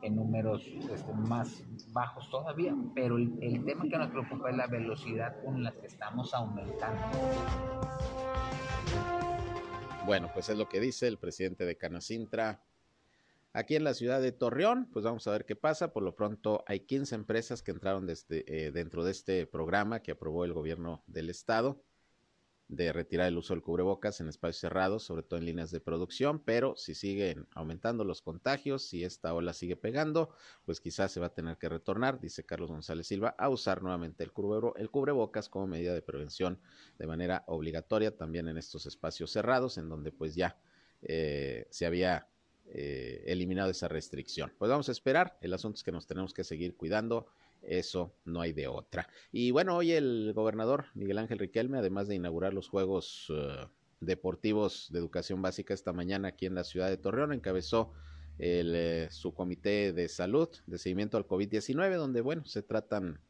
[0.02, 4.66] en números este, más bajos todavía, pero el, el tema que nos preocupa es la
[4.66, 7.18] velocidad con la que estamos aumentando.
[10.04, 12.60] Bueno, pues es lo que dice el presidente de Canacintra,
[13.54, 15.92] Aquí en la ciudad de Torreón, pues vamos a ver qué pasa.
[15.92, 20.12] Por lo pronto hay 15 empresas que entraron desde, eh, dentro de este programa que
[20.12, 21.82] aprobó el gobierno del estado
[22.72, 26.42] de retirar el uso del cubrebocas en espacios cerrados, sobre todo en líneas de producción,
[26.42, 30.30] pero si siguen aumentando los contagios, si esta ola sigue pegando,
[30.64, 34.24] pues quizás se va a tener que retornar, dice Carlos González Silva, a usar nuevamente
[34.24, 34.32] el,
[34.76, 36.60] el cubrebocas como medida de prevención
[36.98, 40.56] de manera obligatoria también en estos espacios cerrados, en donde pues ya
[41.02, 42.31] eh, se había
[42.74, 44.50] eh, eliminado esa restricción.
[44.56, 47.26] Pues vamos a esperar, el asunto es que nos tenemos que seguir cuidando,
[47.60, 49.10] eso no hay de otra.
[49.30, 53.66] Y bueno, hoy el gobernador Miguel Ángel Riquelme, además de inaugurar los Juegos eh,
[54.00, 57.92] Deportivos de Educación Básica esta mañana aquí en la ciudad de Torreón, encabezó
[58.38, 63.20] el, eh, su comité de salud, de seguimiento al COVID-19, donde, bueno, se tratan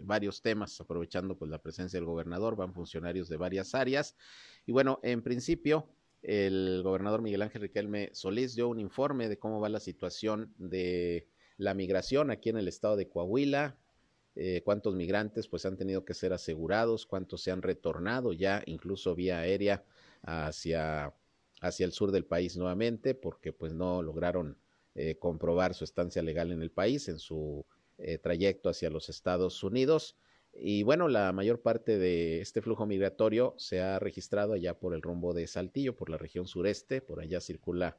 [0.00, 4.16] varios temas, aprovechando pues la presencia del gobernador, van funcionarios de varias áreas.
[4.66, 5.86] Y bueno, en principio,
[6.22, 11.28] el gobernador Miguel Ángel Riquelme Solís dio un informe de cómo va la situación de
[11.56, 13.76] la migración aquí en el estado de Coahuila,
[14.36, 19.14] eh, cuántos migrantes pues han tenido que ser asegurados, cuántos se han retornado ya incluso
[19.14, 19.84] vía aérea
[20.22, 21.14] hacia,
[21.60, 24.56] hacia el sur del país nuevamente porque pues no lograron
[24.94, 27.64] eh, comprobar su estancia legal en el país en su
[27.98, 30.16] eh, trayecto hacia los Estados Unidos.
[30.52, 35.02] Y bueno, la mayor parte de este flujo migratorio se ha registrado allá por el
[35.02, 37.98] rumbo de Saltillo, por la región sureste, por allá circula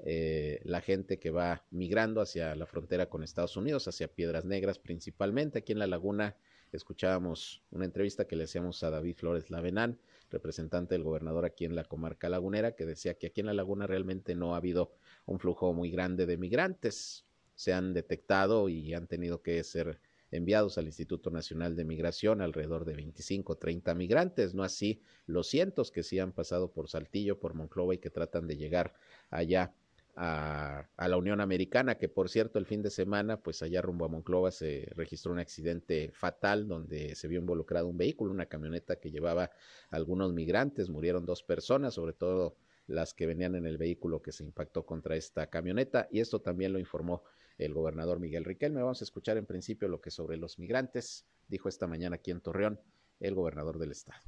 [0.00, 4.78] eh, la gente que va migrando hacia la frontera con Estados Unidos, hacia Piedras Negras
[4.78, 5.58] principalmente.
[5.58, 6.36] Aquí en la laguna
[6.72, 9.98] escuchábamos una entrevista que le hacíamos a David Flores Lavenán,
[10.30, 13.86] representante del gobernador aquí en la comarca lagunera, que decía que aquí en la laguna
[13.86, 14.94] realmente no ha habido
[15.26, 17.24] un flujo muy grande de migrantes.
[17.56, 19.98] Se han detectado y han tenido que ser
[20.30, 25.48] enviados al Instituto Nacional de Migración, alrededor de 25 o 30 migrantes, no así los
[25.48, 28.94] cientos que sí han pasado por Saltillo, por Monclova y que tratan de llegar
[29.30, 29.74] allá
[30.16, 34.04] a, a, la Unión Americana, que por cierto el fin de semana, pues allá rumbo
[34.04, 38.96] a Monclova se registró un accidente fatal donde se vio involucrado un vehículo, una camioneta
[38.96, 39.50] que llevaba
[39.90, 42.56] algunos migrantes, murieron dos personas, sobre todo
[42.88, 46.72] las que venían en el vehículo que se impactó contra esta camioneta, y esto también
[46.72, 47.22] lo informó
[47.58, 48.80] el gobernador Miguel Riquelme.
[48.80, 52.40] Vamos a escuchar en principio lo que sobre los migrantes dijo esta mañana aquí en
[52.40, 52.80] Torreón
[53.20, 54.20] el gobernador del estado.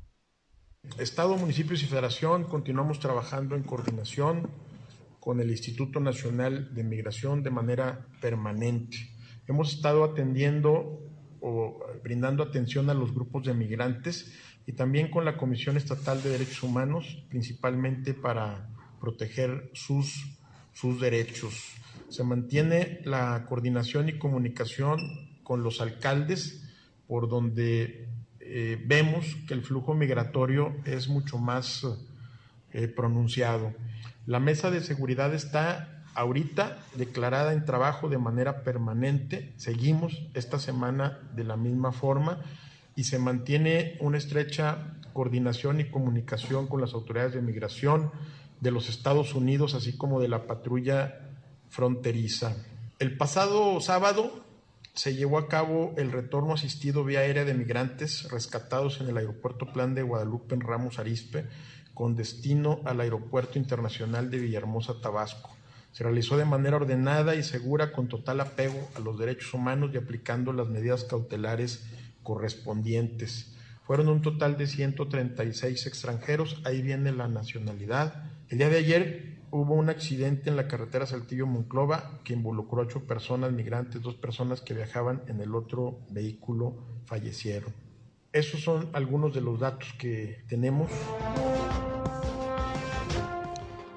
[0.99, 4.51] Estado, municipios y federación continuamos trabajando en coordinación
[5.21, 8.97] con el Instituto Nacional de Migración de manera permanente.
[9.47, 11.03] Hemos estado atendiendo
[11.41, 14.35] o brindando atención a los grupos de migrantes
[14.67, 20.40] y también con la Comisión Estatal de Derechos Humanos, principalmente para proteger sus,
[20.73, 21.75] sus derechos.
[22.09, 24.99] Se mantiene la coordinación y comunicación
[25.43, 26.65] con los alcaldes,
[27.07, 28.09] por donde
[28.41, 31.87] eh, vemos que el flujo migratorio es mucho más
[32.73, 33.75] eh, pronunciado.
[34.27, 39.53] La mesa de seguridad está ahorita declarada en trabajo de manera permanente.
[39.57, 42.43] Seguimos esta semana de la misma forma
[42.97, 48.11] y se mantiene una estrecha coordinación y comunicación con las autoridades de migración
[48.61, 51.31] de los Estados Unidos, así como de la patrulla
[51.69, 52.57] fronteriza.
[52.99, 54.45] El pasado sábado
[54.95, 59.73] se llevó a cabo el retorno asistido vía aérea de migrantes rescatados en el aeropuerto
[59.73, 61.47] Plan de Guadalupe en Ramos Arispe
[61.95, 65.55] con destino al Aeropuerto Internacional de Villahermosa, Tabasco.
[65.93, 69.97] Se realizó de manera ordenada y segura con total apego a los derechos humanos y
[69.97, 71.85] aplicando las medidas cautelares
[72.23, 73.55] correspondientes.
[73.85, 78.30] Fueron un total de 136 extranjeros, ahí viene la nacionalidad.
[78.51, 83.07] El día de ayer hubo un accidente en la carretera Saltillo-Monclova que involucró a ocho
[83.07, 87.73] personas migrantes, dos personas que viajaban en el otro vehículo fallecieron.
[88.33, 90.91] Esos son algunos de los datos que tenemos.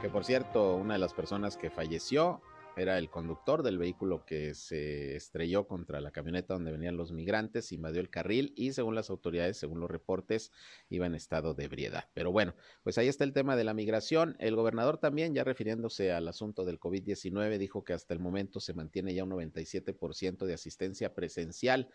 [0.04, 2.40] Que por cierto, una de las personas que falleció
[2.76, 7.72] era el conductor del vehículo que se estrelló contra la camioneta donde venían los migrantes,
[7.72, 10.52] invadió el carril y según las autoridades, según los reportes,
[10.90, 12.10] iba en estado de ebriedad.
[12.14, 14.36] Pero bueno, pues ahí está el tema de la migración.
[14.40, 18.74] El gobernador también, ya refiriéndose al asunto del COVID-19, dijo que hasta el momento se
[18.74, 21.90] mantiene ya un 97% de asistencia presencial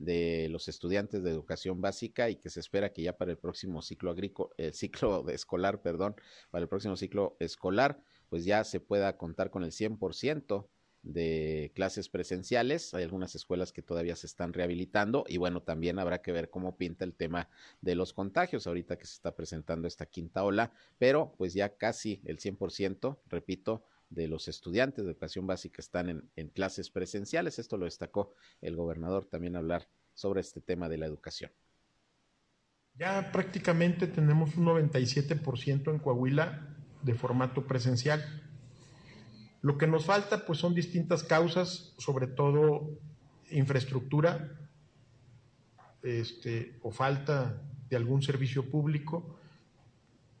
[0.00, 3.82] de los estudiantes de educación básica y que se espera que ya para el próximo
[3.82, 6.16] ciclo agrícola, el ciclo escolar, perdón,
[6.50, 10.66] para el próximo ciclo escolar, pues ya se pueda contar con el 100%
[11.02, 12.94] de clases presenciales.
[12.94, 16.76] Hay algunas escuelas que todavía se están rehabilitando y bueno, también habrá que ver cómo
[16.76, 17.48] pinta el tema
[17.80, 22.22] de los contagios ahorita que se está presentando esta quinta ola, pero pues ya casi
[22.24, 27.58] el 100%, repito, de los estudiantes de educación básica están en, clases presenciales.
[27.58, 31.52] Esto lo destacó el gobernador también hablar sobre este tema de la educación.
[32.96, 38.24] Ya prácticamente tenemos un 97% en Coahuila de formato presencial.
[39.62, 42.98] Lo que nos falta pues son distintas causas, sobre todo
[43.50, 44.56] infraestructura
[46.02, 49.36] este, o falta de algún servicio público,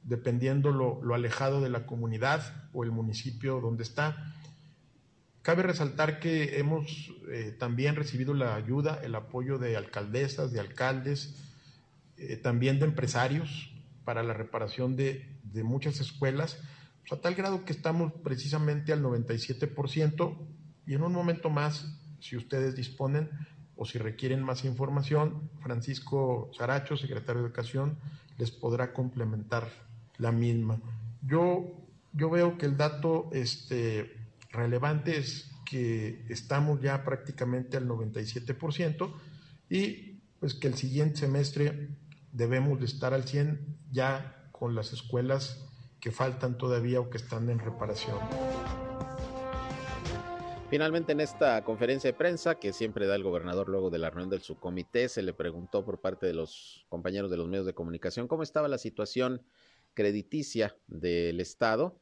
[0.04, 4.34] dependiendo lo, lo, alejado de la comunidad o el municipio donde está.
[5.42, 11.36] Cabe resaltar que hemos eh, también recibido la ayuda, el apoyo de alcaldesas, de alcaldes,
[12.16, 13.72] eh, también de empresarios
[14.04, 16.58] para la reparación de, de muchas escuelas,
[17.00, 20.38] pues, a tal grado que estamos precisamente al 97%
[20.86, 23.30] y en un momento más, si ustedes disponen
[23.76, 27.98] o si requieren más información, Francisco Saracho, secretario de Educación,
[28.38, 29.68] les podrá complementar
[30.18, 30.80] la misma.
[31.22, 34.16] Yo, yo veo que el dato este,
[34.50, 39.12] relevante es que estamos ya prácticamente al 97%
[39.70, 41.90] y pues que el siguiente semestre
[42.32, 45.66] debemos de estar al 100 ya con las escuelas
[46.00, 48.18] que faltan todavía o que están en reparación.
[50.68, 54.28] Finalmente, en esta conferencia de prensa que siempre da el gobernador luego de la reunión
[54.28, 58.28] del subcomité, se le preguntó por parte de los compañeros de los medios de comunicación
[58.28, 59.42] cómo estaba la situación
[59.94, 61.98] crediticia del Estado,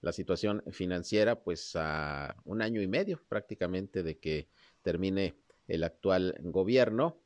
[0.00, 4.48] la situación financiera, pues a un año y medio prácticamente de que
[4.82, 5.34] termine
[5.66, 7.20] el actual gobierno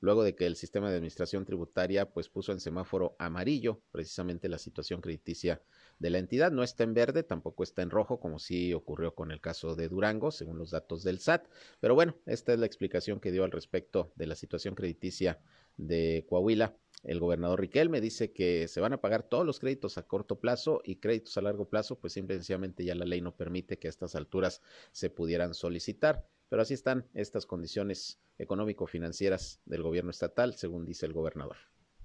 [0.00, 4.58] luego de que el sistema de administración tributaria pues puso en semáforo amarillo precisamente la
[4.58, 5.62] situación crediticia
[5.98, 6.50] de la entidad.
[6.50, 9.88] No está en verde, tampoco está en rojo, como sí ocurrió con el caso de
[9.88, 11.46] Durango, según los datos del SAT.
[11.80, 15.38] Pero bueno, esta es la explicación que dio al respecto de la situación crediticia
[15.76, 16.76] de Coahuila.
[17.02, 20.82] El gobernador Riquelme dice que se van a pagar todos los créditos a corto plazo
[20.84, 24.14] y créditos a largo plazo, pues simplemente ya la ley no permite que a estas
[24.14, 24.60] alturas
[24.92, 26.26] se pudieran solicitar.
[26.50, 31.56] Pero así están estas condiciones económico-financieras del gobierno estatal, según dice el gobernador.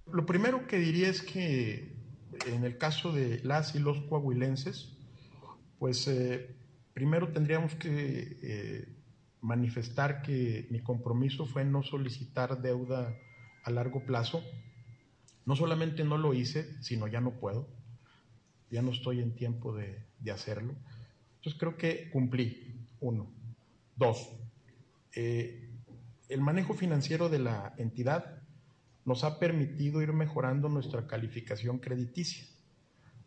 [0.05, 1.97] Lo primero que diría es que
[2.45, 4.95] en el caso de las y los coahuilenses,
[5.79, 6.55] pues eh,
[6.93, 8.95] primero tendríamos que eh,
[9.41, 13.17] manifestar que mi compromiso fue no solicitar deuda
[13.63, 14.43] a largo plazo.
[15.45, 17.67] No solamente no lo hice, sino ya no puedo.
[18.69, 20.75] Ya no estoy en tiempo de, de hacerlo.
[21.37, 23.44] Entonces creo que cumplí, uno.
[23.95, 24.29] Dos,
[25.15, 25.69] eh,
[26.27, 28.41] el manejo financiero de la entidad
[29.05, 32.45] nos ha permitido ir mejorando nuestra calificación crediticia,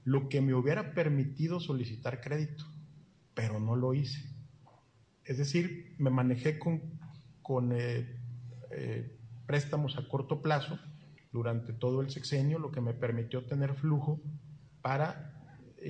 [0.04, 2.64] lo que me hubiera permitido solicitar crédito,
[3.32, 4.28] pero no lo hice.
[5.24, 6.82] Es decir, me manejé con,
[7.40, 8.20] con eh,
[8.70, 10.78] eh, préstamos a corto plazo
[11.32, 14.20] durante todo el sexenio, lo que me permitió tener flujo
[14.82, 15.34] para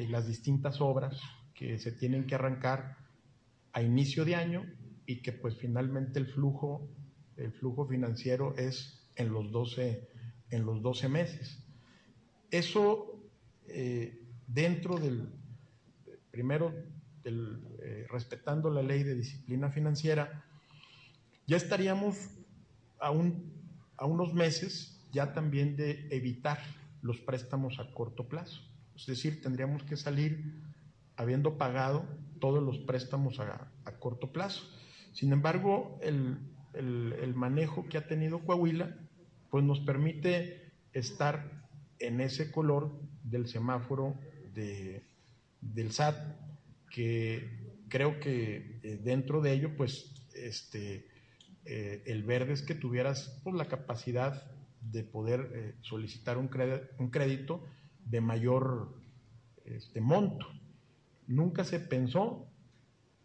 [0.08, 1.20] las distintas obras
[1.54, 3.07] que se tienen que arrancar
[3.72, 4.66] a inicio de año
[5.06, 6.88] y que pues finalmente el flujo,
[7.36, 10.08] el flujo financiero es en los 12,
[10.50, 11.64] en los 12 meses.
[12.50, 13.18] Eso
[13.66, 15.28] eh, dentro del,
[16.30, 16.74] primero,
[17.24, 20.44] eh, respetando la ley de disciplina financiera,
[21.46, 22.16] ya estaríamos
[23.00, 23.52] a, un,
[23.96, 26.58] a unos meses ya también de evitar
[27.02, 28.62] los préstamos a corto plazo.
[28.94, 30.62] Es decir, tendríamos que salir
[31.16, 32.06] habiendo pagado
[32.38, 34.64] todos los préstamos a, corto plazo.
[35.12, 36.38] Sin embargo, el,
[37.34, 38.96] manejo que ha tenido Coahuila,
[39.50, 41.66] pues nos permite estar
[41.98, 42.92] en ese color
[43.24, 44.14] del semáforo
[44.54, 46.16] del SAT,
[46.90, 51.06] que creo que eh, dentro de ello, pues, este,
[51.64, 56.48] eh, el verde es que tuvieras pues, la capacidad de poder eh, solicitar un
[56.98, 57.64] un crédito
[58.04, 58.94] de mayor
[59.64, 60.46] este, monto.
[61.28, 62.48] Nunca se pensó,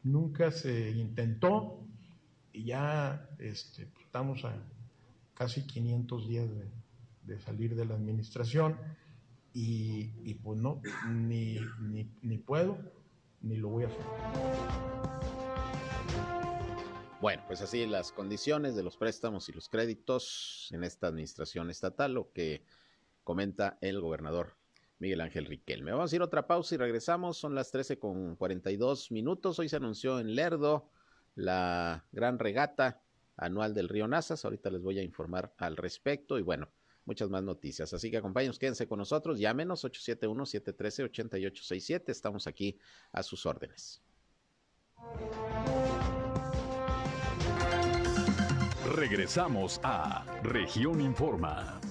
[0.03, 1.87] nunca se intentó
[2.51, 4.61] y ya este, estamos a
[5.33, 6.49] casi 500 días
[7.25, 8.77] de, salir de la administración
[9.53, 12.77] y, pues no, ni, ni, ni puedo
[13.41, 14.01] ni lo voy a hacer.
[17.21, 22.15] Bueno, pues así las condiciones de los préstamos y los créditos en esta administración estatal,
[22.15, 22.65] lo que
[23.23, 24.57] comenta el gobernador
[25.03, 25.91] Miguel Ángel Riquelme.
[25.91, 27.37] Vamos a ir a otra pausa y regresamos.
[27.37, 29.59] Son las 13 con 42 minutos.
[29.59, 30.89] Hoy se anunció en Lerdo
[31.35, 33.01] la gran regata
[33.35, 34.45] anual del río Nazas.
[34.45, 36.69] Ahorita les voy a informar al respecto y bueno,
[37.03, 37.93] muchas más noticias.
[37.93, 39.39] Así que acompáñenos, quédense con nosotros.
[39.39, 42.03] Llámenos 871-713-8867.
[42.07, 42.79] Estamos aquí
[43.11, 44.01] a sus órdenes.
[48.95, 51.81] Regresamos a Región Informa.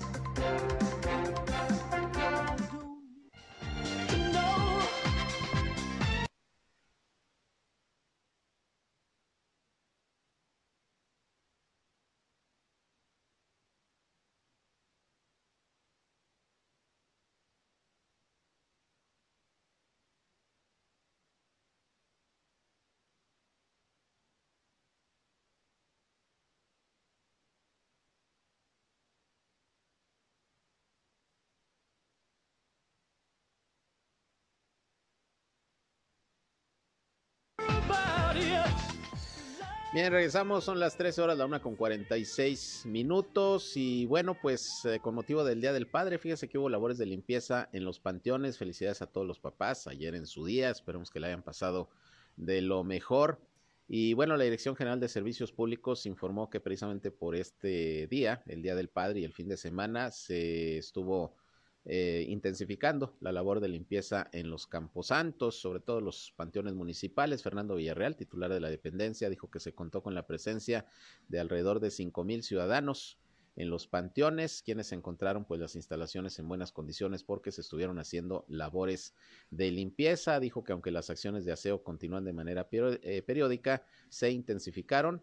[39.93, 45.01] Bien, regresamos, son las 13 horas, la una con 46 minutos y bueno, pues eh,
[45.01, 48.57] con motivo del Día del Padre, fíjese que hubo labores de limpieza en los panteones,
[48.57, 51.91] felicidades a todos los papás, ayer en su día, esperemos que le hayan pasado
[52.37, 53.39] de lo mejor.
[53.87, 58.63] Y bueno, la Dirección General de Servicios Públicos informó que precisamente por este día, el
[58.63, 61.37] Día del Padre y el fin de semana, se estuvo
[61.85, 67.43] eh, intensificando la labor de limpieza en los camposantos, sobre todo los panteones municipales.
[67.43, 70.87] Fernando Villarreal, titular de la dependencia, dijo que se contó con la presencia
[71.29, 73.19] de alrededor de cinco mil ciudadanos
[73.57, 78.45] en los panteones, quienes encontraron pues las instalaciones en buenas condiciones porque se estuvieron haciendo
[78.49, 79.15] labores
[79.51, 80.41] de limpieza.
[80.41, 85.23] Dijo que aunque las acciones de aseo continúan de manera eh, periódica, se intensificaron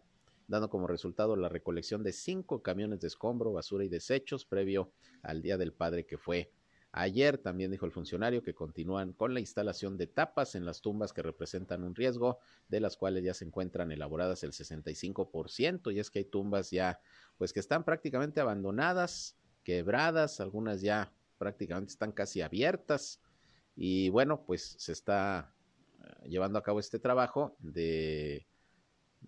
[0.50, 4.92] dando como resultado la recolección de cinco camiones de escombro, basura y desechos previo
[5.22, 6.52] al Día del Padre que fue
[6.92, 7.38] ayer.
[7.38, 11.22] También dijo el funcionario que continúan con la instalación de tapas en las tumbas que
[11.22, 16.20] representan un riesgo, de las cuales ya se encuentran elaboradas el 65%, y es que
[16.20, 17.00] hay tumbas ya
[17.38, 23.22] pues que están prácticamente abandonadas, quebradas, algunas ya prácticamente están casi abiertas.
[23.76, 25.54] Y bueno, pues se está
[26.04, 28.48] eh, llevando a cabo este trabajo de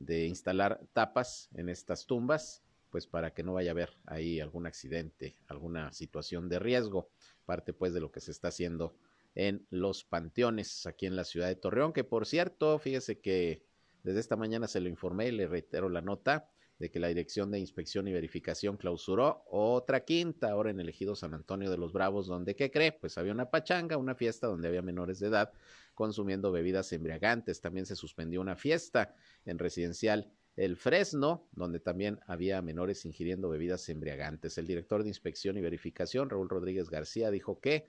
[0.05, 4.65] de instalar tapas en estas tumbas, pues para que no vaya a haber ahí algún
[4.65, 7.09] accidente, alguna situación de riesgo,
[7.45, 8.95] parte pues de lo que se está haciendo
[9.35, 13.63] en los panteones aquí en la ciudad de Torreón, que por cierto, fíjese que
[14.03, 16.49] desde esta mañana se lo informé y le reitero la nota
[16.81, 21.15] de que la Dirección de Inspección y Verificación clausuró otra quinta ahora en el ejido
[21.15, 22.91] San Antonio de los Bravos, donde, ¿qué cree?
[22.91, 25.53] Pues había una pachanga, una fiesta donde había menores de edad
[25.93, 27.61] consumiendo bebidas embriagantes.
[27.61, 29.13] También se suspendió una fiesta
[29.45, 34.57] en residencial El Fresno, donde también había menores ingiriendo bebidas embriagantes.
[34.57, 37.85] El director de inspección y verificación, Raúl Rodríguez García, dijo que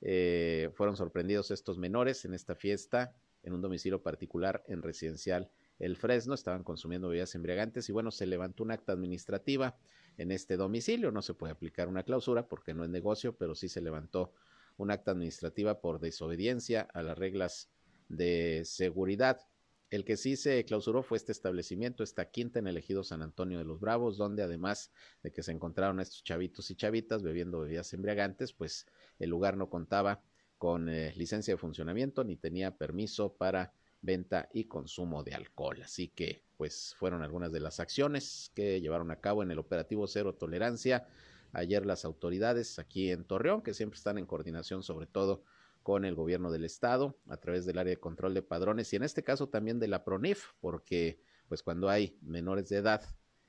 [0.00, 3.14] eh, fueron sorprendidos estos menores en esta fiesta
[3.44, 5.50] en un domicilio particular en residencial
[5.84, 6.32] El Fresno.
[6.32, 9.76] Estaban consumiendo bebidas embriagantes y bueno, se levantó un acta administrativa
[10.16, 11.12] en este domicilio.
[11.12, 14.32] No se puede aplicar una clausura porque no es negocio, pero sí se levantó
[14.78, 17.68] un acta administrativa por desobediencia a las reglas
[18.08, 19.46] de seguridad.
[19.90, 23.58] El que sí se clausuró fue este establecimiento, esta quinta en el ejido San Antonio
[23.58, 24.90] de los Bravos, donde además
[25.22, 28.86] de que se encontraron estos chavitos y chavitas bebiendo bebidas embriagantes, pues
[29.18, 30.22] el lugar no contaba
[30.56, 33.74] con eh, licencia de funcionamiento ni tenía permiso para
[34.04, 35.80] venta y consumo de alcohol.
[35.82, 40.06] Así que, pues, fueron algunas de las acciones que llevaron a cabo en el operativo
[40.06, 41.08] Cero Tolerancia
[41.52, 45.44] ayer las autoridades aquí en Torreón, que siempre están en coordinación sobre todo
[45.82, 49.02] con el gobierno del estado a través del área de control de padrones y en
[49.02, 53.02] este caso también de la PRONIF, porque pues cuando hay menores de edad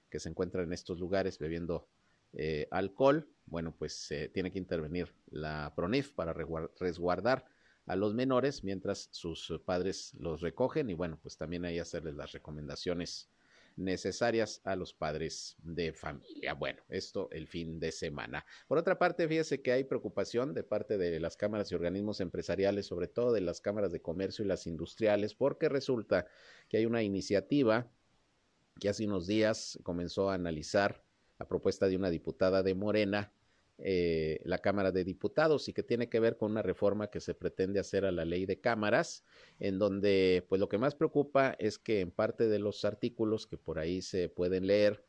[0.10, 1.88] que se encuentran en estos lugares bebiendo
[2.34, 7.45] eh, alcohol, bueno, pues tiene que intervenir la PRONIF para resguardar
[7.86, 12.31] a los menores mientras sus padres los recogen y bueno, pues también hay hacerles las
[12.31, 13.29] recomendaciones
[13.77, 16.53] necesarias a los padres de familia.
[16.53, 18.45] Bueno, esto el fin de semana.
[18.67, 22.86] Por otra parte, fíjese que hay preocupación de parte de las cámaras y organismos empresariales,
[22.86, 26.25] sobre todo de las cámaras de comercio y las industriales, porque resulta
[26.69, 27.91] que hay una iniciativa
[28.79, 31.03] que hace unos días comenzó a analizar
[31.38, 33.31] la propuesta de una diputada de Morena
[33.78, 37.34] eh, la Cámara de Diputados y que tiene que ver con una reforma que se
[37.34, 39.26] pretende hacer a la ley de cámaras,
[39.59, 43.57] en donde pues lo que más preocupa es que en parte de los artículos que
[43.57, 45.03] por ahí se pueden leer,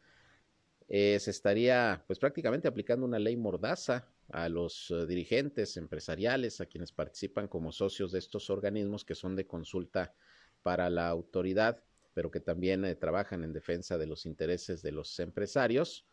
[0.89, 6.67] eh, se estaría pues prácticamente aplicando una ley mordaza a los uh, dirigentes empresariales, a
[6.67, 10.13] quienes participan como socios de estos organismos que son de consulta
[10.63, 11.83] para la autoridad,
[12.15, 16.05] pero que también eh, trabajan en defensa de los intereses de los empresarios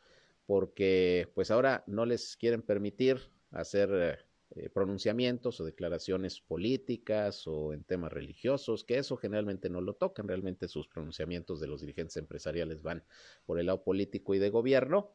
[0.46, 3.20] porque pues ahora no les quieren permitir
[3.52, 4.18] hacer eh,
[4.56, 10.28] eh, pronunciamientos o declaraciones políticas o en temas religiosos, que eso generalmente no lo tocan,
[10.28, 13.04] realmente sus pronunciamientos de los dirigentes empresariales van
[13.46, 15.12] por el lado político y de gobierno,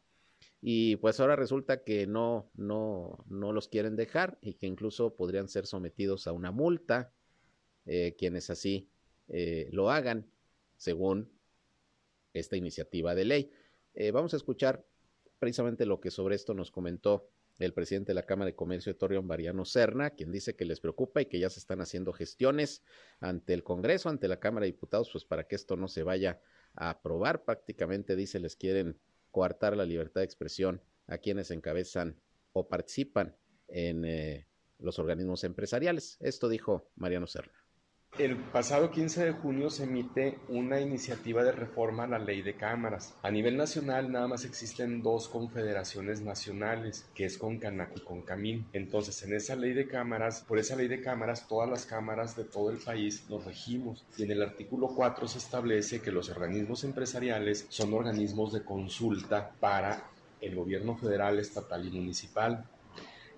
[0.60, 5.48] y pues ahora resulta que no, no, no los quieren dejar y que incluso podrían
[5.48, 7.12] ser sometidos a una multa
[7.86, 8.88] eh, quienes así
[9.72, 10.26] lo hagan,
[10.78, 11.30] según
[12.32, 13.52] esta iniciativa de ley.
[14.10, 14.86] vamos a escuchar
[15.38, 17.28] precisamente lo que sobre esto nos comentó
[17.58, 20.80] el presidente de la Cámara de Comercio de Torreón, Mariano Serna, quien dice que les
[20.80, 22.84] preocupa y que ya se están haciendo gestiones
[23.20, 26.40] ante el Congreso, ante la Cámara de Diputados, pues para que esto no se vaya
[26.74, 27.44] a aprobar.
[27.44, 28.98] Prácticamente dice, les quieren
[29.30, 32.20] coartar la libertad de expresión a quienes encabezan
[32.52, 33.36] o participan
[33.66, 34.46] en eh,
[34.78, 36.16] los organismos empresariales.
[36.20, 37.57] Esto dijo Mariano Serna.
[38.16, 42.56] El pasado 15 de junio se emite una iniciativa de reforma a la ley de
[42.56, 43.14] cámaras.
[43.22, 48.66] A nivel nacional nada más existen dos confederaciones nacionales, que es CONCANAC y CONCAMIN.
[48.72, 52.42] Entonces, en esa ley de cámaras, por esa ley de cámaras, todas las cámaras de
[52.42, 54.04] todo el país nos regimos.
[54.16, 59.52] Y en el artículo 4 se establece que los organismos empresariales son organismos de consulta
[59.60, 62.64] para el gobierno federal, estatal y municipal.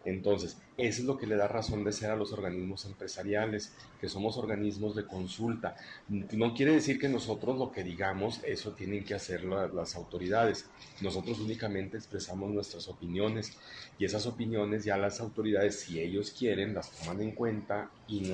[0.06, 0.56] Entonces,
[0.86, 4.36] eso es lo que le da razón de ser a los organismos empresariales, que somos
[4.36, 5.76] organismos de consulta.
[6.08, 10.66] No quiere decir que nosotros lo que digamos, eso tienen que hacer las autoridades.
[11.00, 13.56] Nosotros únicamente expresamos nuestras opiniones
[13.98, 18.32] y esas opiniones ya las autoridades, si ellos quieren, las toman en cuenta y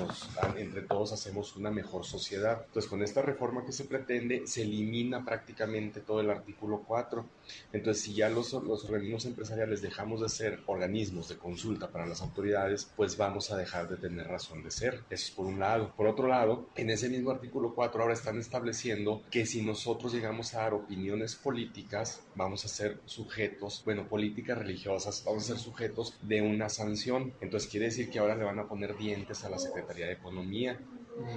[0.57, 2.63] entre todos hacemos una mejor sociedad.
[2.67, 7.25] Entonces, con esta reforma que se pretende, se elimina prácticamente todo el artículo 4.
[7.73, 12.23] Entonces, si ya los, los organismos empresariales dejamos de ser organismos de consulta para las
[12.23, 15.05] autoridades, autoridades, pues vamos a dejar de tener razón de ser.
[15.09, 15.95] Eso es por un lado.
[15.97, 20.55] Por otro lado, en ese mismo artículo 4 ahora están estableciendo que si nosotros llegamos
[20.55, 26.19] a dar opiniones políticas, vamos a ser sujetos, bueno, políticas religiosas, vamos a ser sujetos
[26.21, 27.33] de una sanción.
[27.41, 30.79] Entonces quiere decir que ahora le van a poner dientes a la Secretaría de Economía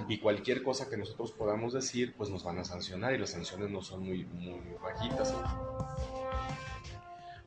[0.06, 3.70] y cualquier cosa que nosotros podamos decir, pues nos van a sancionar y las sanciones
[3.70, 5.34] no son muy, muy bajitas.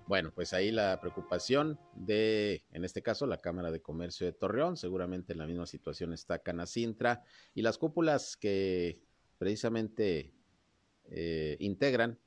[0.06, 4.76] Bueno, pues ahí la preocupación de, en este caso, la Cámara de Comercio de Torreón,
[4.76, 7.24] seguramente en la misma situación está Canacintra
[7.54, 9.00] y las cúpulas que
[9.38, 10.34] precisamente
[11.06, 12.20] eh, integran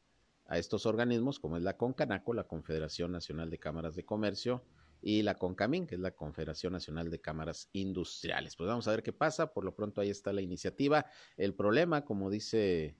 [0.46, 4.64] a estos organismos, como es la CONCANACO, la Confederación Nacional de Cámaras de Comercio,
[5.02, 8.56] y la CONCAMIN, que es la Confederación Nacional de Cámaras Industriales.
[8.56, 9.52] Pues vamos a ver qué pasa.
[9.52, 11.06] Por lo pronto ahí está la iniciativa.
[11.36, 12.96] El problema, como dice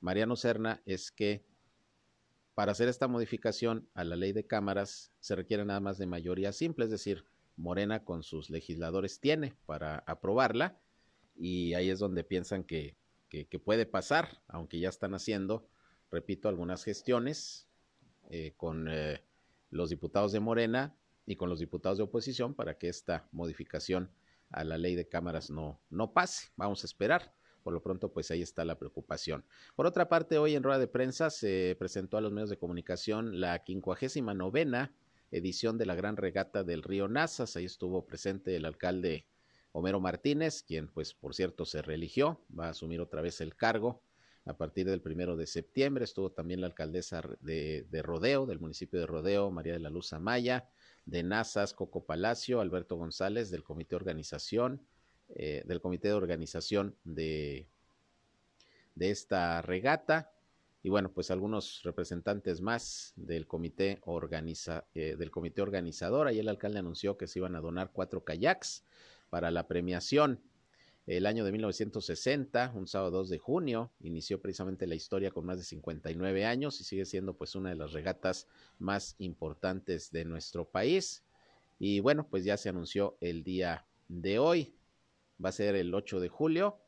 [0.00, 1.44] Mariano Serna, es que
[2.58, 6.50] para hacer esta modificación a la ley de cámaras se requiere nada más de mayoría
[6.50, 10.76] simple, es decir, Morena con sus legisladores tiene para aprobarla
[11.36, 12.96] y ahí es donde piensan que,
[13.64, 15.68] puede pasar, aunque ya están haciendo,
[16.10, 17.68] repito, algunas gestiones
[18.28, 19.22] eh, con eh,
[19.70, 20.96] los diputados de Morena
[21.26, 24.10] y con los diputados de oposición para que esta modificación
[24.50, 26.48] a la ley de cámaras no, no pase.
[26.56, 27.37] Vamos a esperar.
[27.68, 29.44] Por lo pronto, pues ahí está la preocupación.
[29.76, 33.42] Por otra parte, hoy en rueda de prensa se presentó a los medios de comunicación
[33.42, 34.94] la quincuagésima novena
[35.30, 37.56] edición de la Gran Regata del Río Nazas.
[37.56, 39.26] Ahí estuvo presente el alcalde
[39.72, 44.00] Homero Martínez, quien, pues, por cierto, se religió, va a asumir otra vez el cargo
[44.46, 46.04] a partir del primero de septiembre.
[46.04, 50.14] Estuvo también la alcaldesa de, de, Rodeo, del municipio de Rodeo, María de la Luz
[50.14, 50.70] Amaya,
[51.04, 54.80] de Nazas, Coco Palacio, Alberto González, del comité de organización,
[55.34, 57.66] eh, del comité de organización de,
[58.94, 60.32] de esta regata
[60.82, 66.28] y bueno, pues algunos representantes más del comité, organiza, eh, del comité organizador.
[66.28, 68.84] Ahí el alcalde anunció que se iban a donar cuatro kayaks
[69.28, 70.40] para la premiación.
[71.06, 75.58] El año de 1960, un sábado 2 de junio, inició precisamente la historia con más
[75.58, 78.46] de 59 años y sigue siendo pues una de las regatas
[78.78, 81.24] más importantes de nuestro país.
[81.78, 84.77] Y bueno, pues ya se anunció el día de hoy
[85.42, 86.80] va a ser el 8 de julio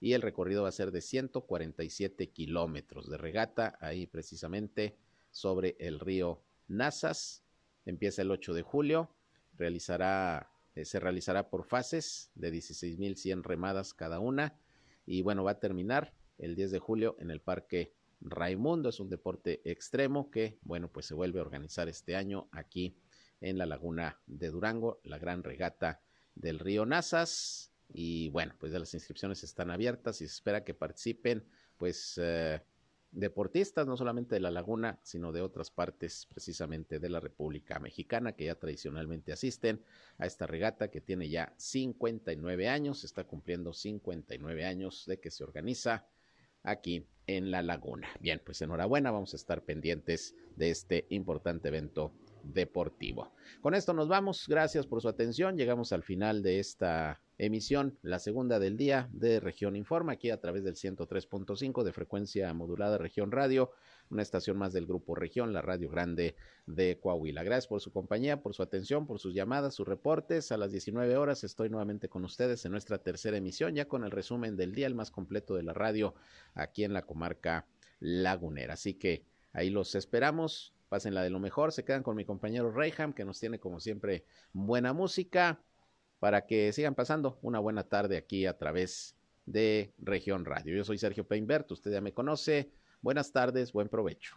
[0.00, 4.98] y el recorrido va a ser de 147 kilómetros de regata, ahí precisamente
[5.30, 7.42] sobre el río Nazas.
[7.86, 9.10] Empieza el 8 de julio,
[9.56, 14.58] realizará, eh, se realizará por fases de 16.100 remadas cada una
[15.06, 18.88] y bueno, va a terminar el 10 de julio en el Parque Raimundo.
[18.88, 22.96] Es un deporte extremo que, bueno, pues se vuelve a organizar este año aquí
[23.40, 26.00] en la laguna de Durango, la gran regata
[26.34, 27.72] del río Nazas.
[27.88, 31.44] Y bueno, pues ya las inscripciones están abiertas y se espera que participen,
[31.76, 32.60] pues, eh,
[33.14, 38.32] deportistas, no solamente de la laguna, sino de otras partes precisamente de la República Mexicana,
[38.32, 39.84] que ya tradicionalmente asisten
[40.18, 45.44] a esta regata que tiene ya 59 años, está cumpliendo 59 años de que se
[45.44, 46.08] organiza
[46.64, 48.08] aquí en la laguna.
[48.20, 52.12] Bien, pues enhorabuena, vamos a estar pendientes de este importante evento
[52.44, 53.32] deportivo.
[53.60, 58.18] Con esto nos vamos, gracias por su atención, llegamos al final de esta emisión, la
[58.18, 63.32] segunda del día de Región Informa, aquí a través del 103.5 de frecuencia modulada Región
[63.32, 63.72] Radio,
[64.10, 66.36] una estación más del Grupo Región, la Radio Grande
[66.66, 67.42] de Coahuila.
[67.42, 70.52] Gracias por su compañía, por su atención, por sus llamadas, sus reportes.
[70.52, 74.10] A las 19 horas estoy nuevamente con ustedes en nuestra tercera emisión, ya con el
[74.10, 76.14] resumen del día, el más completo de la radio
[76.54, 77.66] aquí en la comarca
[77.98, 78.74] lagunera.
[78.74, 80.74] Así que ahí los esperamos.
[80.94, 84.24] Pásenla de lo mejor, se quedan con mi compañero Reyham, que nos tiene como siempre
[84.52, 85.60] buena música
[86.20, 90.76] para que sigan pasando una buena tarde aquí a través de Región Radio.
[90.76, 92.70] Yo soy Sergio Peinbert, usted ya me conoce.
[93.02, 94.36] Buenas tardes, buen provecho.